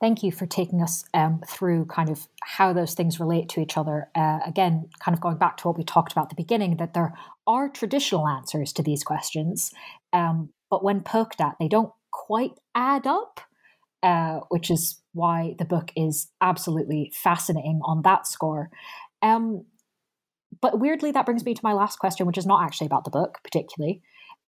[0.00, 3.76] Thank you for taking us um, through kind of how those things relate to each
[3.76, 4.08] other.
[4.14, 6.94] Uh, again, kind of going back to what we talked about at the beginning, that
[6.94, 7.14] there
[7.48, 9.72] are traditional answers to these questions,
[10.12, 13.40] um, but when poked at, they don't quite add up,
[14.04, 18.70] uh, which is why the book is absolutely fascinating on that score.
[19.20, 19.64] Um,
[20.60, 23.10] but weirdly, that brings me to my last question, which is not actually about the
[23.10, 24.00] book particularly.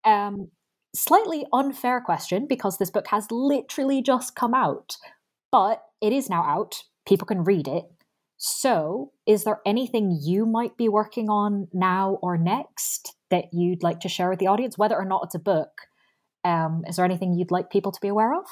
[0.05, 0.51] Um,
[0.95, 4.97] slightly unfair question because this book has literally just come out
[5.51, 6.85] but it is now out.
[7.07, 7.85] People can read it.
[8.37, 13.99] So, is there anything you might be working on now or next that you'd like
[14.01, 15.71] to share with the audience, whether or not it's a book?
[16.45, 18.47] Um, is there anything you'd like people to be aware of?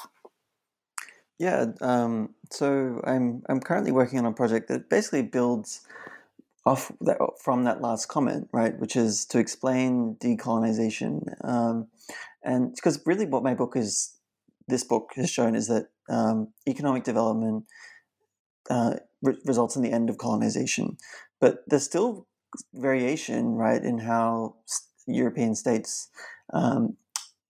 [1.39, 5.81] Yeah, um, so I'm I'm currently working on a project that basically builds
[6.65, 8.77] off that, from that last comment, right?
[8.77, 11.87] Which is to explain decolonization, um,
[12.43, 14.17] and because really what my book is,
[14.67, 17.65] this book has shown is that um, economic development
[18.69, 20.97] uh, re- results in the end of colonization.
[21.39, 22.27] But there's still
[22.73, 24.55] variation, right, in how
[25.05, 26.09] European states
[26.53, 26.97] um,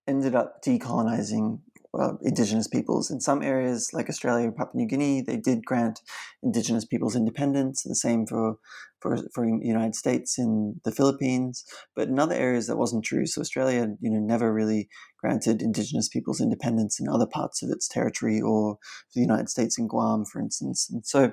[0.06, 1.60] ended up decolonizing
[1.98, 3.10] uh, indigenous peoples.
[3.10, 6.00] In some areas, like Australia or Papua New Guinea, they did grant
[6.42, 7.82] indigenous peoples independence.
[7.82, 8.56] The same for
[9.00, 11.64] for for the United States in the Philippines.
[11.96, 13.26] But in other areas, that wasn't true.
[13.26, 14.88] So Australia, you know, never really
[15.20, 18.78] granted indigenous peoples independence in other parts of its territory, or
[19.14, 20.88] the United States in Guam, for instance.
[20.90, 21.32] And so,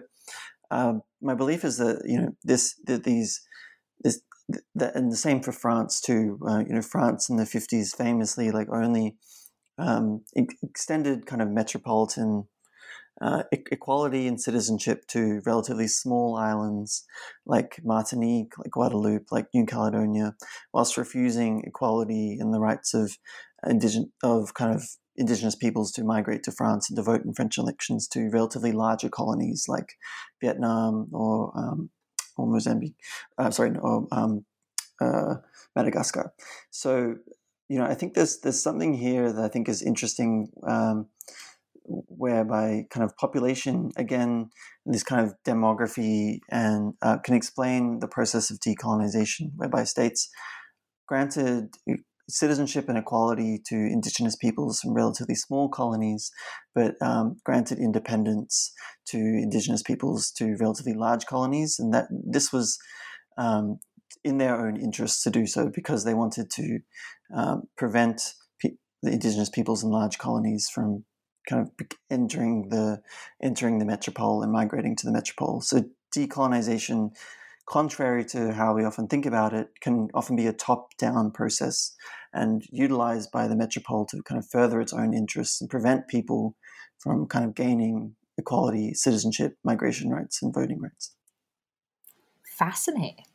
[0.71, 3.41] uh, my belief is that you know this that these
[4.01, 4.21] this
[4.79, 6.39] and the same for France too.
[6.47, 9.15] Uh, you know, France in the fifties famously like only
[9.77, 12.47] um, extended kind of metropolitan
[13.21, 17.05] uh, e- equality and citizenship to relatively small islands
[17.45, 20.35] like Martinique, like Guadeloupe, like New Caledonia,
[20.73, 23.17] whilst refusing equality and the rights of
[23.65, 24.83] indigenous of kind of
[25.17, 29.09] indigenous peoples to migrate to France and to vote in French elections to relatively larger
[29.09, 29.93] colonies like
[30.41, 31.89] Vietnam or um,
[32.37, 32.97] or Mozambique,
[33.37, 34.45] uh, sorry, or um,
[34.99, 35.35] uh,
[35.75, 36.33] Madagascar.
[36.69, 37.15] So
[37.69, 41.07] you know, I think there's there's something here that I think is interesting, um,
[41.85, 44.49] whereby kind of population again,
[44.85, 50.29] this kind of demography, and uh, can explain the process of decolonization, whereby states
[51.07, 51.69] granted
[52.27, 56.31] citizenship and equality to indigenous peoples from relatively small colonies,
[56.73, 58.73] but um, granted independence
[59.07, 62.77] to indigenous peoples to relatively large colonies, and that this was
[63.37, 63.79] um,
[64.25, 66.79] in their own interests to do so because they wanted to
[67.33, 68.71] um, prevent pe-
[69.03, 71.05] the indigenous peoples in large colonies from
[71.47, 73.01] kind of entering the
[73.41, 75.61] entering the metropole and migrating to the metropole.
[75.61, 77.11] So decolonization,
[77.69, 81.95] contrary to how we often think about it, can often be a top-down process
[82.33, 86.55] and utilized by the metropole to kind of further its own interests and prevent people
[86.97, 91.15] from kind of gaining equality, citizenship, migration rights, and voting rights.
[92.57, 93.25] Fascinating.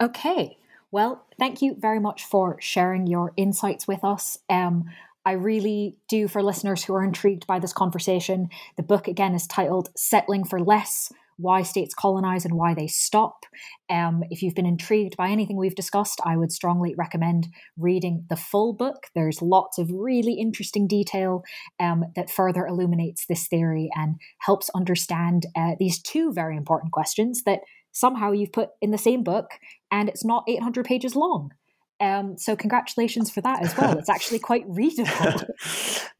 [0.00, 0.56] Okay.
[0.90, 4.38] Well, thank you very much for sharing your insights with us.
[4.48, 4.86] Um,
[5.24, 9.46] I really do, for listeners who are intrigued by this conversation, the book again is
[9.46, 13.44] titled Settling for Less Why States Colonize and Why They Stop.
[13.90, 18.36] Um, if you've been intrigued by anything we've discussed, I would strongly recommend reading the
[18.36, 19.08] full book.
[19.14, 21.44] There's lots of really interesting detail
[21.78, 27.42] um, that further illuminates this theory and helps understand uh, these two very important questions
[27.44, 27.60] that
[27.92, 29.50] somehow you've put in the same book
[29.90, 31.52] and it's not 800 pages long.
[32.00, 33.98] Um, so congratulations for that as well.
[33.98, 35.44] It's actually quite readable.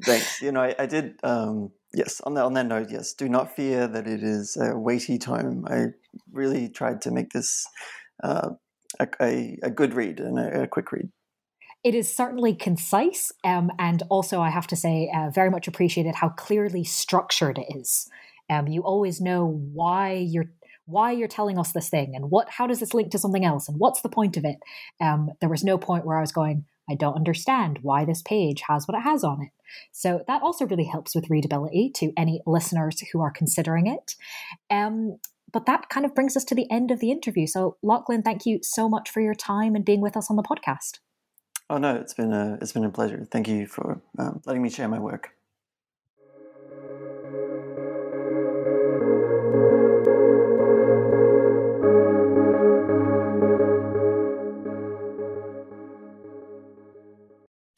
[0.04, 0.42] Thanks.
[0.42, 1.14] You know, I, I did.
[1.22, 2.20] Um, yes.
[2.20, 3.14] On that on that note, yes.
[3.14, 5.66] Do not fear that it is a weighty tome.
[5.68, 5.86] I
[6.32, 7.66] really tried to make this
[8.22, 8.50] uh,
[8.98, 11.08] a, a, a, good read and a, a, quick read.
[11.82, 16.16] It is certainly concise, um, and also I have to say, uh, very much appreciated
[16.16, 18.10] how clearly structured it is.
[18.50, 20.50] Um, you always know why you're
[20.90, 23.68] why you're telling us this thing and what how does this link to something else
[23.68, 24.58] and what's the point of it.
[25.00, 28.62] Um, there was no point where I was going, I don't understand why this page
[28.68, 29.50] has what it has on it.
[29.92, 34.16] So that also really helps with readability to any listeners who are considering it.
[34.70, 35.18] Um,
[35.52, 37.46] but that kind of brings us to the end of the interview.
[37.46, 40.42] So, Lachlan, thank you so much for your time and being with us on the
[40.42, 40.98] podcast.
[41.68, 43.26] Oh no, it's been a it's been a pleasure.
[43.30, 45.30] Thank you for um, letting me share my work.